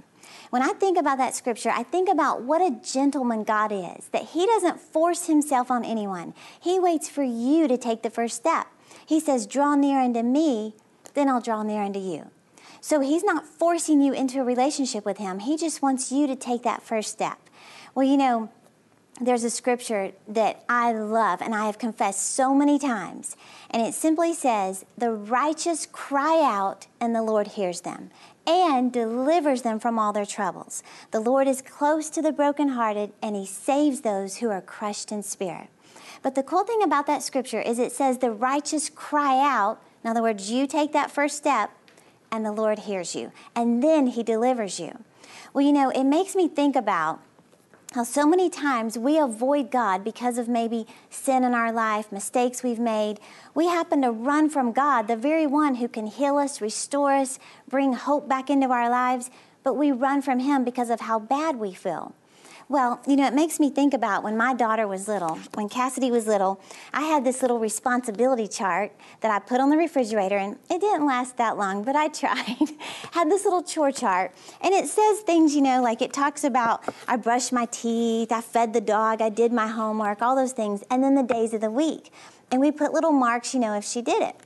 When 0.50 0.62
I 0.62 0.68
think 0.68 0.96
about 0.98 1.18
that 1.18 1.34
scripture, 1.34 1.70
I 1.70 1.82
think 1.82 2.08
about 2.08 2.42
what 2.42 2.62
a 2.62 2.78
gentleman 2.82 3.44
God 3.44 3.70
is, 3.72 4.08
that 4.12 4.30
He 4.30 4.46
doesn't 4.46 4.80
force 4.80 5.26
Himself 5.26 5.70
on 5.70 5.84
anyone. 5.84 6.34
He 6.58 6.78
waits 6.78 7.08
for 7.08 7.22
you 7.22 7.68
to 7.68 7.76
take 7.76 8.02
the 8.02 8.10
first 8.10 8.36
step. 8.36 8.66
He 9.04 9.20
says, 9.20 9.46
Draw 9.46 9.76
near 9.76 10.00
unto 10.00 10.22
me, 10.22 10.74
then 11.14 11.28
I'll 11.28 11.40
draw 11.40 11.62
near 11.62 11.82
unto 11.82 12.00
you. 12.00 12.30
So 12.80 13.00
He's 13.00 13.24
not 13.24 13.44
forcing 13.44 14.00
you 14.00 14.12
into 14.12 14.40
a 14.40 14.44
relationship 14.44 15.04
with 15.04 15.18
Him, 15.18 15.40
He 15.40 15.56
just 15.56 15.82
wants 15.82 16.10
you 16.10 16.26
to 16.26 16.36
take 16.36 16.62
that 16.62 16.82
first 16.82 17.10
step. 17.10 17.38
Well, 17.94 18.06
you 18.06 18.16
know, 18.16 18.50
there's 19.20 19.44
a 19.44 19.50
scripture 19.50 20.12
that 20.28 20.64
I 20.68 20.92
love 20.92 21.42
and 21.42 21.54
I 21.54 21.66
have 21.66 21.78
confessed 21.78 22.24
so 22.34 22.54
many 22.54 22.78
times. 22.78 23.36
And 23.70 23.82
it 23.82 23.94
simply 23.94 24.32
says, 24.32 24.84
The 24.96 25.10
righteous 25.12 25.86
cry 25.86 26.40
out 26.42 26.86
and 27.00 27.14
the 27.14 27.22
Lord 27.22 27.48
hears 27.48 27.80
them 27.80 28.10
and 28.48 28.90
delivers 28.90 29.60
them 29.60 29.78
from 29.78 29.98
all 29.98 30.14
their 30.14 30.24
troubles. 30.24 30.82
The 31.10 31.20
Lord 31.20 31.46
is 31.46 31.60
close 31.60 32.08
to 32.10 32.22
the 32.22 32.32
brokenhearted, 32.32 33.12
and 33.22 33.36
He 33.36 33.44
saves 33.44 34.00
those 34.00 34.38
who 34.38 34.48
are 34.48 34.62
crushed 34.62 35.12
in 35.12 35.22
spirit. 35.22 35.68
But 36.22 36.34
the 36.34 36.42
cool 36.42 36.64
thing 36.64 36.82
about 36.82 37.06
that 37.06 37.22
scripture 37.22 37.60
is 37.60 37.78
it 37.78 37.92
says 37.92 38.18
the 38.18 38.30
righteous 38.30 38.88
cry 38.88 39.38
out. 39.38 39.82
In 40.02 40.08
other 40.08 40.22
words, 40.22 40.50
you 40.50 40.66
take 40.66 40.92
that 40.92 41.10
first 41.10 41.36
step, 41.36 41.70
and 42.32 42.44
the 42.44 42.52
Lord 42.52 42.80
hears 42.80 43.14
you, 43.14 43.32
and 43.54 43.82
then 43.82 44.06
He 44.06 44.22
delivers 44.22 44.80
you. 44.80 45.04
Well, 45.52 45.64
you 45.64 45.72
know, 45.72 45.90
it 45.90 46.04
makes 46.04 46.34
me 46.34 46.48
think 46.48 46.74
about 46.74 47.20
how 47.92 48.04
so 48.04 48.26
many 48.26 48.50
times 48.50 48.98
we 48.98 49.18
avoid 49.18 49.70
God 49.70 50.04
because 50.04 50.36
of 50.36 50.46
maybe 50.46 50.86
sin 51.08 51.42
in 51.42 51.54
our 51.54 51.72
life, 51.72 52.12
mistakes 52.12 52.62
we've 52.62 52.78
made. 52.78 53.18
We 53.54 53.66
happen 53.66 54.02
to 54.02 54.10
run 54.10 54.50
from 54.50 54.72
God, 54.72 55.08
the 55.08 55.16
very 55.16 55.46
one 55.46 55.76
who 55.76 55.88
can 55.88 56.06
heal 56.06 56.36
us, 56.36 56.60
restore 56.60 57.14
us, 57.14 57.38
bring 57.66 57.94
hope 57.94 58.28
back 58.28 58.50
into 58.50 58.68
our 58.68 58.90
lives, 58.90 59.30
but 59.62 59.74
we 59.74 59.90
run 59.90 60.20
from 60.20 60.40
Him 60.40 60.64
because 60.64 60.90
of 60.90 61.00
how 61.00 61.18
bad 61.18 61.56
we 61.56 61.72
feel. 61.72 62.14
Well, 62.70 63.00
you 63.06 63.16
know, 63.16 63.26
it 63.26 63.32
makes 63.32 63.58
me 63.58 63.70
think 63.70 63.94
about 63.94 64.22
when 64.22 64.36
my 64.36 64.52
daughter 64.52 64.86
was 64.86 65.08
little. 65.08 65.36
When 65.54 65.70
Cassidy 65.70 66.10
was 66.10 66.26
little, 66.26 66.60
I 66.92 67.04
had 67.04 67.24
this 67.24 67.40
little 67.40 67.58
responsibility 67.58 68.46
chart 68.46 68.92
that 69.22 69.30
I 69.30 69.38
put 69.38 69.58
on 69.58 69.70
the 69.70 69.78
refrigerator, 69.78 70.36
and 70.36 70.58
it 70.70 70.82
didn't 70.82 71.06
last 71.06 71.38
that 71.38 71.56
long, 71.56 71.82
but 71.82 71.96
I 71.96 72.08
tried. 72.20 72.58
had 73.12 73.30
this 73.30 73.44
little 73.44 73.62
chore 73.62 73.90
chart, 73.90 74.34
and 74.60 74.74
it 74.74 74.86
says 74.86 75.20
things, 75.20 75.54
you 75.54 75.62
know, 75.62 75.80
like 75.80 76.02
it 76.02 76.12
talks 76.12 76.44
about 76.44 76.84
I 77.06 77.16
brushed 77.16 77.54
my 77.54 77.64
teeth, 77.70 78.30
I 78.30 78.42
fed 78.42 78.74
the 78.74 78.82
dog, 78.82 79.22
I 79.22 79.30
did 79.30 79.50
my 79.50 79.68
homework, 79.68 80.20
all 80.20 80.36
those 80.36 80.52
things, 80.52 80.84
and 80.90 81.02
then 81.02 81.14
the 81.14 81.22
days 81.22 81.54
of 81.54 81.62
the 81.62 81.70
week. 81.70 82.12
And 82.50 82.60
we 82.60 82.70
put 82.70 82.92
little 82.92 83.12
marks, 83.12 83.54
you 83.54 83.60
know, 83.60 83.74
if 83.78 83.84
she 83.84 84.02
did 84.02 84.22
it. 84.22 84.36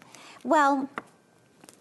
Well, 0.45 0.89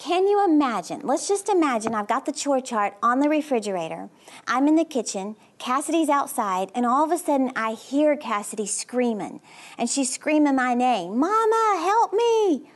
can 0.02 0.26
you 0.28 0.44
imagine? 0.44 1.02
Let's 1.04 1.28
just 1.28 1.48
imagine 1.50 1.94
I've 1.94 2.08
got 2.08 2.26
the 2.26 2.32
chore 2.32 2.62
chart 2.62 2.96
on 3.04 3.20
the 3.20 3.30
refrigerator. 3.30 4.10
I'm 4.48 4.68
in 4.68 4.76
the 4.76 4.84
kitchen, 4.84 5.36
Cassidy's 5.62 6.10
outside, 6.10 6.72
and 6.74 6.88
all 6.88 7.06
of 7.06 7.12
a 7.12 7.20
sudden 7.20 7.52
I 7.56 7.74
hear 7.74 8.18
Cassidy 8.18 8.66
screaming. 8.66 9.42
And 9.78 9.88
she's 9.88 10.12
screaming 10.12 10.56
my 10.56 10.74
name 10.74 11.20
Mama, 11.20 11.84
help 11.86 12.14
me! 12.14 12.68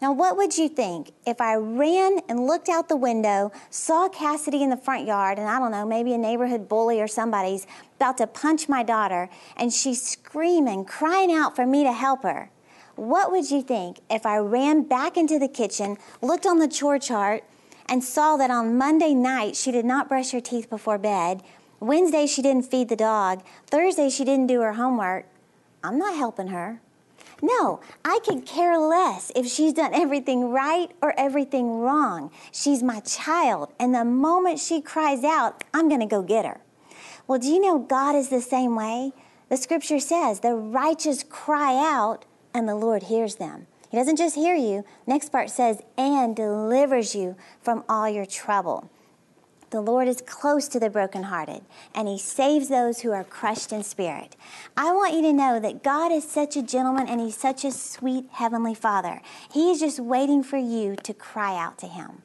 Now, 0.00 0.12
what 0.12 0.36
would 0.36 0.56
you 0.56 0.68
think 0.68 1.10
if 1.26 1.40
I 1.40 1.56
ran 1.56 2.20
and 2.28 2.46
looked 2.46 2.68
out 2.68 2.88
the 2.88 2.96
window, 2.96 3.50
saw 3.70 4.08
Cassidy 4.08 4.62
in 4.62 4.70
the 4.70 4.76
front 4.76 5.04
yard, 5.04 5.40
and 5.40 5.48
I 5.48 5.58
don't 5.58 5.72
know, 5.72 5.84
maybe 5.84 6.14
a 6.14 6.18
neighborhood 6.18 6.68
bully 6.68 7.00
or 7.00 7.08
somebody's 7.08 7.66
about 7.96 8.18
to 8.18 8.28
punch 8.28 8.68
my 8.68 8.84
daughter, 8.84 9.28
and 9.56 9.72
she's 9.72 10.00
screaming, 10.00 10.84
crying 10.84 11.32
out 11.32 11.56
for 11.56 11.66
me 11.66 11.82
to 11.82 11.92
help 11.92 12.22
her? 12.22 12.50
What 12.94 13.32
would 13.32 13.50
you 13.50 13.62
think 13.62 13.98
if 14.08 14.24
I 14.24 14.36
ran 14.36 14.84
back 14.84 15.16
into 15.16 15.40
the 15.40 15.48
kitchen, 15.48 15.96
looked 16.22 16.46
on 16.46 16.60
the 16.60 16.68
chore 16.68 17.00
chart, 17.00 17.42
and 17.88 18.04
saw 18.04 18.36
that 18.36 18.50
on 18.50 18.78
Monday 18.78 19.14
night 19.14 19.56
she 19.56 19.72
did 19.72 19.84
not 19.84 20.08
brush 20.08 20.30
her 20.30 20.40
teeth 20.40 20.70
before 20.70 20.98
bed, 20.98 21.42
Wednesday 21.80 22.26
she 22.26 22.42
didn't 22.42 22.70
feed 22.70 22.88
the 22.88 22.96
dog, 22.96 23.42
Thursday 23.66 24.10
she 24.10 24.24
didn't 24.24 24.48
do 24.48 24.60
her 24.60 24.72
homework? 24.72 25.26
I'm 25.84 25.98
not 25.98 26.16
helping 26.16 26.48
her. 26.48 26.80
No, 27.40 27.80
I 28.04 28.18
could 28.24 28.44
care 28.46 28.76
less 28.76 29.30
if 29.36 29.46
she's 29.46 29.72
done 29.72 29.94
everything 29.94 30.50
right 30.50 30.90
or 31.00 31.14
everything 31.16 31.78
wrong. 31.78 32.32
She's 32.50 32.82
my 32.82 32.98
child, 33.00 33.72
and 33.78 33.94
the 33.94 34.04
moment 34.04 34.58
she 34.58 34.80
cries 34.80 35.22
out, 35.22 35.62
I'm 35.72 35.88
going 35.88 36.00
to 36.00 36.06
go 36.06 36.22
get 36.22 36.44
her. 36.44 36.60
Well, 37.28 37.38
do 37.38 37.48
you 37.48 37.60
know 37.60 37.78
God 37.78 38.16
is 38.16 38.28
the 38.28 38.40
same 38.40 38.74
way? 38.74 39.12
The 39.50 39.56
scripture 39.56 40.00
says, 40.00 40.40
the 40.40 40.54
righteous 40.54 41.22
cry 41.22 41.74
out, 41.76 42.24
and 42.52 42.68
the 42.68 42.74
Lord 42.74 43.04
hears 43.04 43.36
them. 43.36 43.68
He 43.88 43.96
doesn't 43.96 44.16
just 44.16 44.34
hear 44.34 44.54
you. 44.54 44.84
Next 45.06 45.30
part 45.30 45.48
says, 45.48 45.80
and 45.96 46.34
delivers 46.34 47.14
you 47.14 47.36
from 47.62 47.84
all 47.88 48.08
your 48.08 48.26
trouble. 48.26 48.90
The 49.70 49.80
Lord 49.82 50.08
is 50.08 50.22
close 50.22 50.66
to 50.68 50.80
the 50.80 50.88
brokenhearted, 50.88 51.62
and 51.94 52.08
He 52.08 52.18
saves 52.18 52.68
those 52.68 53.00
who 53.00 53.12
are 53.12 53.24
crushed 53.24 53.72
in 53.72 53.82
spirit. 53.82 54.34
I 54.76 54.92
want 54.92 55.14
you 55.14 55.22
to 55.22 55.32
know 55.32 55.60
that 55.60 55.82
God 55.82 56.10
is 56.10 56.24
such 56.28 56.56
a 56.56 56.62
gentleman 56.62 57.06
and 57.06 57.20
He's 57.20 57.36
such 57.36 57.64
a 57.64 57.70
sweet 57.70 58.26
Heavenly 58.32 58.74
Father. 58.74 59.20
He 59.52 59.70
is 59.70 59.80
just 59.80 60.00
waiting 60.00 60.42
for 60.42 60.56
you 60.56 60.96
to 60.96 61.12
cry 61.12 61.56
out 61.56 61.76
to 61.78 61.86
Him. 61.86 62.22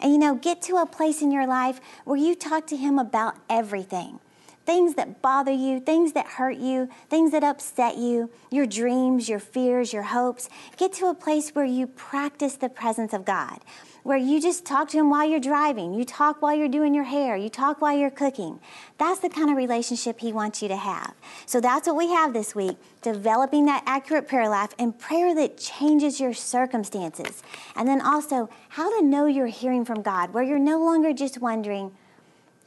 And 0.00 0.12
you 0.12 0.18
know, 0.18 0.34
get 0.34 0.62
to 0.62 0.76
a 0.76 0.86
place 0.86 1.20
in 1.20 1.30
your 1.30 1.46
life 1.46 1.80
where 2.04 2.18
you 2.18 2.34
talk 2.34 2.66
to 2.68 2.76
Him 2.76 2.98
about 2.98 3.36
everything 3.50 4.20
things 4.66 4.96
that 4.96 5.22
bother 5.22 5.52
you, 5.52 5.78
things 5.78 6.12
that 6.12 6.26
hurt 6.26 6.56
you, 6.56 6.88
things 7.08 7.30
that 7.30 7.44
upset 7.44 7.96
you, 7.96 8.28
your 8.50 8.66
dreams, 8.66 9.28
your 9.28 9.38
fears, 9.38 9.92
your 9.92 10.02
hopes. 10.02 10.48
Get 10.76 10.92
to 10.94 11.06
a 11.06 11.14
place 11.14 11.50
where 11.50 11.64
you 11.64 11.86
practice 11.86 12.56
the 12.56 12.68
presence 12.68 13.12
of 13.14 13.24
God, 13.24 13.60
where 14.06 14.16
you 14.16 14.40
just 14.40 14.64
talk 14.64 14.88
to 14.90 14.98
Him 14.98 15.10
while 15.10 15.28
you're 15.28 15.40
driving, 15.40 15.92
you 15.92 16.04
talk 16.04 16.40
while 16.40 16.54
you're 16.54 16.68
doing 16.68 16.94
your 16.94 17.04
hair, 17.04 17.36
you 17.36 17.48
talk 17.48 17.80
while 17.80 17.96
you're 17.96 18.08
cooking. 18.08 18.60
That's 18.98 19.18
the 19.18 19.28
kind 19.28 19.50
of 19.50 19.56
relationship 19.56 20.20
He 20.20 20.32
wants 20.32 20.62
you 20.62 20.68
to 20.68 20.76
have. 20.76 21.12
So 21.44 21.60
that's 21.60 21.88
what 21.88 21.96
we 21.96 22.08
have 22.08 22.32
this 22.32 22.54
week 22.54 22.76
developing 23.02 23.66
that 23.66 23.82
accurate 23.84 24.28
prayer 24.28 24.48
life 24.48 24.70
and 24.78 24.96
prayer 24.96 25.34
that 25.34 25.58
changes 25.58 26.20
your 26.20 26.34
circumstances. 26.34 27.42
And 27.74 27.88
then 27.88 28.00
also, 28.00 28.48
how 28.70 28.96
to 28.96 29.04
know 29.04 29.26
you're 29.26 29.46
hearing 29.46 29.84
from 29.84 30.02
God, 30.02 30.32
where 30.32 30.44
you're 30.44 30.58
no 30.58 30.78
longer 30.78 31.12
just 31.12 31.40
wondering, 31.40 31.90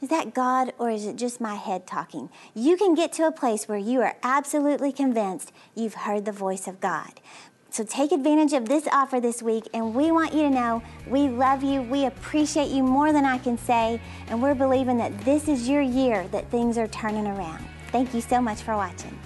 Is 0.02 0.10
that 0.10 0.34
God 0.34 0.74
or 0.78 0.90
is 0.90 1.06
it 1.06 1.16
just 1.16 1.40
my 1.40 1.54
head 1.54 1.86
talking? 1.86 2.28
You 2.54 2.76
can 2.76 2.94
get 2.94 3.14
to 3.14 3.26
a 3.26 3.32
place 3.32 3.66
where 3.66 3.78
you 3.78 4.02
are 4.02 4.16
absolutely 4.22 4.92
convinced 4.92 5.52
you've 5.74 5.94
heard 5.94 6.26
the 6.26 6.32
voice 6.32 6.66
of 6.66 6.80
God. 6.80 7.20
So 7.72 7.84
take 7.84 8.10
advantage 8.10 8.52
of 8.52 8.68
this 8.68 8.88
offer 8.90 9.20
this 9.20 9.42
week, 9.42 9.68
and 9.72 9.94
we 9.94 10.10
want 10.10 10.34
you 10.34 10.42
to 10.42 10.50
know 10.50 10.82
we 11.06 11.28
love 11.28 11.62
you, 11.62 11.82
we 11.82 12.06
appreciate 12.06 12.68
you 12.68 12.82
more 12.82 13.12
than 13.12 13.24
I 13.24 13.38
can 13.38 13.56
say, 13.56 14.00
and 14.26 14.42
we're 14.42 14.56
believing 14.56 14.98
that 14.98 15.16
this 15.20 15.46
is 15.46 15.68
your 15.68 15.80
year 15.80 16.26
that 16.32 16.50
things 16.50 16.76
are 16.76 16.88
turning 16.88 17.28
around. 17.28 17.64
Thank 17.92 18.12
you 18.12 18.20
so 18.20 18.40
much 18.40 18.62
for 18.62 18.74
watching. 18.74 19.16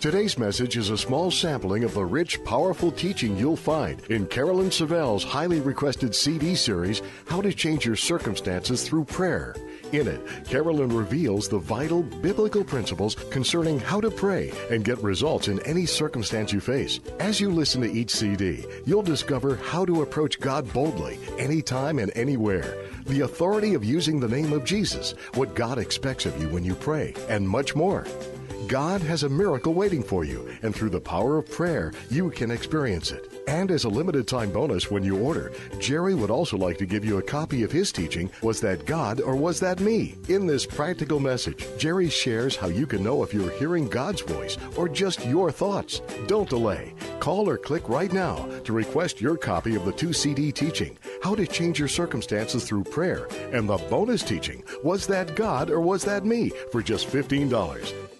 Today's 0.00 0.36
message 0.36 0.76
is 0.76 0.90
a 0.90 0.98
small 0.98 1.30
sampling 1.30 1.84
of 1.84 1.94
the 1.94 2.04
rich, 2.04 2.44
powerful 2.44 2.90
teaching 2.90 3.36
you'll 3.36 3.56
find 3.56 4.00
in 4.10 4.26
Carolyn 4.26 4.68
Savelle's 4.68 5.22
highly 5.22 5.60
requested 5.60 6.12
CD 6.12 6.56
series, 6.56 7.02
How 7.26 7.40
to 7.40 7.54
Change 7.54 7.86
Your 7.86 7.94
Circumstances 7.94 8.82
Through 8.82 9.04
Prayer. 9.04 9.54
In 9.92 10.08
it, 10.08 10.26
Carolyn 10.46 10.88
reveals 10.96 11.48
the 11.48 11.58
vital 11.58 12.02
biblical 12.02 12.64
principles 12.64 13.14
concerning 13.30 13.78
how 13.78 14.00
to 14.00 14.10
pray 14.10 14.50
and 14.70 14.84
get 14.84 15.02
results 15.02 15.48
in 15.48 15.60
any 15.66 15.84
circumstance 15.84 16.50
you 16.50 16.60
face. 16.60 16.98
As 17.20 17.40
you 17.40 17.50
listen 17.50 17.82
to 17.82 17.92
each 17.92 18.10
CD, 18.10 18.64
you'll 18.86 19.02
discover 19.02 19.56
how 19.56 19.84
to 19.84 20.00
approach 20.00 20.40
God 20.40 20.72
boldly, 20.72 21.18
anytime 21.38 21.98
and 21.98 22.10
anywhere, 22.14 22.74
the 23.06 23.20
authority 23.20 23.74
of 23.74 23.84
using 23.84 24.18
the 24.18 24.28
name 24.28 24.54
of 24.54 24.64
Jesus, 24.64 25.14
what 25.34 25.54
God 25.54 25.78
expects 25.78 26.24
of 26.24 26.40
you 26.40 26.48
when 26.48 26.64
you 26.64 26.74
pray, 26.74 27.14
and 27.28 27.46
much 27.46 27.74
more. 27.74 28.06
God 28.68 29.02
has 29.02 29.24
a 29.24 29.28
miracle 29.28 29.74
waiting 29.74 30.02
for 30.02 30.24
you, 30.24 30.48
and 30.62 30.74
through 30.74 30.90
the 30.90 31.00
power 31.00 31.36
of 31.36 31.50
prayer, 31.50 31.92
you 32.10 32.30
can 32.30 32.50
experience 32.50 33.10
it. 33.10 33.31
And 33.46 33.70
as 33.70 33.84
a 33.84 33.88
limited 33.88 34.28
time 34.28 34.50
bonus 34.52 34.90
when 34.90 35.02
you 35.02 35.18
order, 35.18 35.52
Jerry 35.78 36.14
would 36.14 36.30
also 36.30 36.56
like 36.56 36.78
to 36.78 36.86
give 36.86 37.04
you 37.04 37.18
a 37.18 37.22
copy 37.22 37.62
of 37.62 37.72
his 37.72 37.92
teaching, 37.92 38.30
Was 38.42 38.60
That 38.60 38.84
God 38.86 39.20
or 39.20 39.36
Was 39.36 39.60
That 39.60 39.80
Me? 39.80 40.16
In 40.28 40.46
this 40.46 40.64
practical 40.64 41.20
message, 41.20 41.66
Jerry 41.78 42.08
shares 42.08 42.56
how 42.56 42.68
you 42.68 42.86
can 42.86 43.02
know 43.02 43.22
if 43.22 43.34
you're 43.34 43.50
hearing 43.52 43.88
God's 43.88 44.20
voice 44.20 44.56
or 44.76 44.88
just 44.88 45.26
your 45.26 45.50
thoughts. 45.50 46.00
Don't 46.26 46.48
delay. 46.48 46.94
Call 47.20 47.48
or 47.48 47.58
click 47.58 47.88
right 47.88 48.12
now 48.12 48.36
to 48.64 48.72
request 48.72 49.20
your 49.20 49.36
copy 49.36 49.74
of 49.74 49.84
the 49.84 49.92
two 49.92 50.12
CD 50.12 50.52
teaching, 50.52 50.98
How 51.22 51.34
to 51.34 51.46
Change 51.46 51.78
Your 51.78 51.88
Circumstances 51.88 52.64
Through 52.64 52.84
Prayer, 52.84 53.26
and 53.52 53.68
the 53.68 53.78
bonus 53.90 54.22
teaching, 54.22 54.62
Was 54.82 55.06
That 55.06 55.34
God 55.34 55.70
or 55.70 55.80
Was 55.80 56.04
That 56.04 56.24
Me? 56.24 56.50
for 56.70 56.82
just 56.82 57.08
$15. 57.08 58.11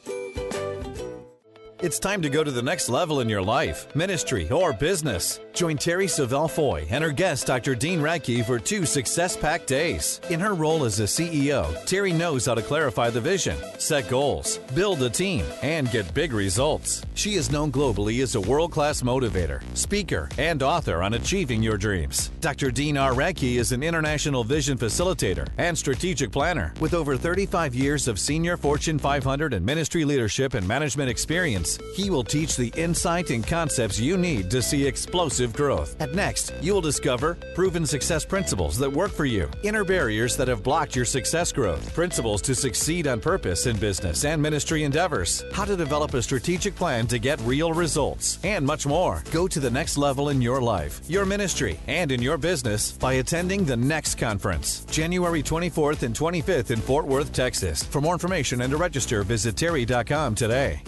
It's 1.82 1.98
time 1.98 2.22
to 2.22 2.30
go 2.30 2.44
to 2.44 2.50
the 2.52 2.62
next 2.62 2.88
level 2.88 3.22
in 3.22 3.28
your 3.28 3.42
life, 3.42 3.92
ministry, 3.96 4.48
or 4.50 4.72
business. 4.72 5.40
Join 5.52 5.76
Terri 5.76 6.04
Savelle 6.04 6.48
Foy 6.48 6.86
and 6.90 7.02
her 7.02 7.10
guest, 7.10 7.48
Dr. 7.48 7.74
Dean 7.74 7.98
Radke, 7.98 8.46
for 8.46 8.60
two 8.60 8.86
success 8.86 9.36
packed 9.36 9.66
days. 9.66 10.20
In 10.30 10.38
her 10.38 10.54
role 10.54 10.84
as 10.84 11.00
a 11.00 11.02
CEO, 11.02 11.64
Terri 11.84 12.14
knows 12.14 12.46
how 12.46 12.54
to 12.54 12.62
clarify 12.62 13.10
the 13.10 13.20
vision, 13.20 13.56
set 13.78 14.08
goals, 14.08 14.58
build 14.76 15.02
a 15.02 15.10
team, 15.10 15.44
and 15.60 15.90
get 15.90 16.14
big 16.14 16.32
results. 16.32 17.02
She 17.14 17.34
is 17.34 17.50
known 17.50 17.72
globally 17.72 18.22
as 18.22 18.36
a 18.36 18.40
world 18.40 18.70
class 18.70 19.02
motivator, 19.02 19.60
speaker, 19.76 20.28
and 20.38 20.62
author 20.62 21.02
on 21.02 21.14
achieving 21.14 21.64
your 21.64 21.76
dreams. 21.76 22.30
Dr. 22.40 22.70
Dean 22.70 22.96
R. 22.96 23.12
Radke 23.12 23.56
is 23.56 23.72
an 23.72 23.82
international 23.82 24.44
vision 24.44 24.78
facilitator 24.78 25.48
and 25.58 25.76
strategic 25.76 26.30
planner 26.30 26.72
with 26.78 26.94
over 26.94 27.16
35 27.16 27.74
years 27.74 28.06
of 28.06 28.20
senior 28.20 28.56
Fortune 28.56 29.00
500 29.00 29.52
and 29.52 29.66
ministry 29.66 30.04
leadership 30.04 30.54
and 30.54 30.66
management 30.66 31.10
experience. 31.10 31.71
He 31.94 32.10
will 32.10 32.24
teach 32.24 32.56
the 32.56 32.72
insight 32.76 33.30
and 33.30 33.46
concepts 33.46 33.98
you 33.98 34.16
need 34.16 34.50
to 34.50 34.62
see 34.62 34.86
explosive 34.86 35.52
growth. 35.52 35.96
At 36.00 36.14
Next, 36.14 36.52
you 36.60 36.74
will 36.74 36.80
discover 36.80 37.36
proven 37.54 37.86
success 37.86 38.24
principles 38.24 38.76
that 38.78 38.92
work 38.92 39.10
for 39.10 39.24
you, 39.24 39.48
inner 39.62 39.84
barriers 39.84 40.36
that 40.36 40.48
have 40.48 40.62
blocked 40.62 40.96
your 40.96 41.04
success 41.04 41.52
growth, 41.52 41.94
principles 41.94 42.42
to 42.42 42.54
succeed 42.54 43.06
on 43.06 43.20
purpose 43.20 43.66
in 43.66 43.76
business 43.76 44.24
and 44.24 44.40
ministry 44.40 44.84
endeavors, 44.84 45.44
how 45.52 45.64
to 45.64 45.76
develop 45.76 46.14
a 46.14 46.22
strategic 46.22 46.74
plan 46.74 47.06
to 47.06 47.18
get 47.18 47.40
real 47.42 47.72
results, 47.72 48.38
and 48.44 48.66
much 48.66 48.86
more. 48.86 49.22
Go 49.30 49.48
to 49.48 49.60
the 49.60 49.70
next 49.70 49.96
level 49.96 50.28
in 50.28 50.42
your 50.42 50.60
life, 50.60 51.00
your 51.08 51.24
ministry, 51.24 51.78
and 51.86 52.12
in 52.12 52.22
your 52.22 52.38
business 52.38 52.92
by 52.92 53.14
attending 53.14 53.64
the 53.64 53.76
Next 53.76 54.16
Conference, 54.16 54.84
January 54.90 55.42
24th 55.42 56.02
and 56.02 56.14
25th 56.14 56.70
in 56.70 56.80
Fort 56.80 57.06
Worth, 57.06 57.32
Texas. 57.32 57.82
For 57.82 58.00
more 58.00 58.14
information 58.14 58.62
and 58.62 58.70
to 58.70 58.76
register, 58.76 59.22
visit 59.22 59.54
terri.com 59.56 60.34
today. 60.34 60.82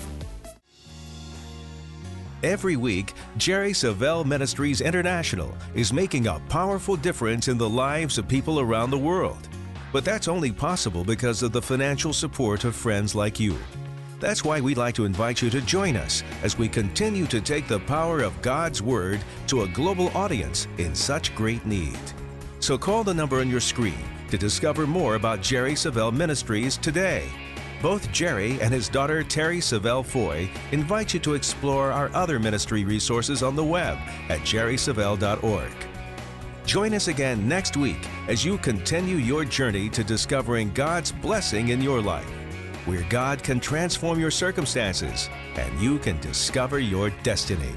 Every 2.45 2.77
week, 2.77 3.15
Jerry 3.39 3.73
Savelle 3.73 4.23
Ministries 4.23 4.83
International 4.83 5.57
is 5.75 5.95
making 5.95 6.27
a 6.27 6.43
powerful 6.51 6.95
difference 6.95 7.49
in 7.49 7.57
the 7.57 7.67
lives 7.67 8.19
of 8.19 8.29
people 8.29 8.61
around 8.61 8.91
the 8.91 8.99
world. 8.99 9.49
But 9.95 10.05
that's 10.05 10.29
only 10.29 10.53
possible 10.53 11.05
because 11.05 11.43
of 11.43 11.53
the 11.53 11.63
financial 11.63 12.13
support 12.13 12.65
of 12.65 12.77
friends 12.77 13.15
like 13.15 13.41
you. 13.41 13.57
That's 14.21 14.45
why 14.45 14.61
we'd 14.61 14.77
like 14.77 14.95
to 14.97 15.07
invite 15.07 15.41
you 15.41 15.49
to 15.49 15.63
join 15.63 15.97
us 15.97 16.23
as 16.43 16.59
we 16.59 16.69
continue 16.69 17.25
to 17.29 17.41
take 17.41 17.67
the 17.67 17.81
power 17.81 18.21
of 18.21 18.43
God's 18.43 18.83
Word 18.83 19.21
to 19.47 19.63
a 19.63 19.69
global 19.69 20.09
audience 20.15 20.69
in 20.77 20.95
such 20.95 21.35
great 21.35 21.65
need. 21.65 21.99
So 22.61 22.77
call 22.77 23.05
the 23.05 23.15
number 23.15 23.41
on 23.41 23.49
your 23.49 23.61
screen 23.61 24.05
to 24.29 24.37
discover 24.37 24.87
more 24.87 25.15
about 25.15 25.41
Jerry 25.41 25.73
Savelle 25.73 26.13
Ministries 26.13 26.77
today. 26.77 27.27
Both 27.85 28.11
Jerry 28.13 28.59
and 28.63 28.73
his 28.73 28.89
daughter 28.89 29.23
Terri 29.23 29.59
Savelle 29.59 30.07
Foy 30.07 30.49
invite 30.73 31.13
you 31.13 31.21
to 31.21 31.35
explore 31.35 31.93
our 31.93 32.11
other 32.15 32.41
ministry 32.41 32.83
resources 32.83 33.43
on 33.43 33.57
the 33.57 33.63
web 33.63 33.99
at 34.31 34.41
jerrysavelle.org. 34.41 35.71
Join 36.65 36.95
us 36.95 37.09
again 37.09 37.47
next 37.47 37.77
week 37.77 38.09
as 38.27 38.43
you 38.43 38.57
continue 38.57 39.17
your 39.17 39.45
journey 39.45 39.91
to 39.91 40.03
discovering 40.03 40.73
God's 40.73 41.13
blessing 41.13 41.69
in 41.69 41.83
your 41.83 42.01
life, 42.01 42.31
where 42.87 43.05
God 43.11 43.43
can 43.43 43.61
transform 43.61 44.19
your 44.19 44.31
circumstances 44.31 45.29
and 45.57 45.79
you 45.79 45.99
can 45.99 46.19
discover 46.23 46.79
your 46.79 47.11
destiny. 47.23 47.75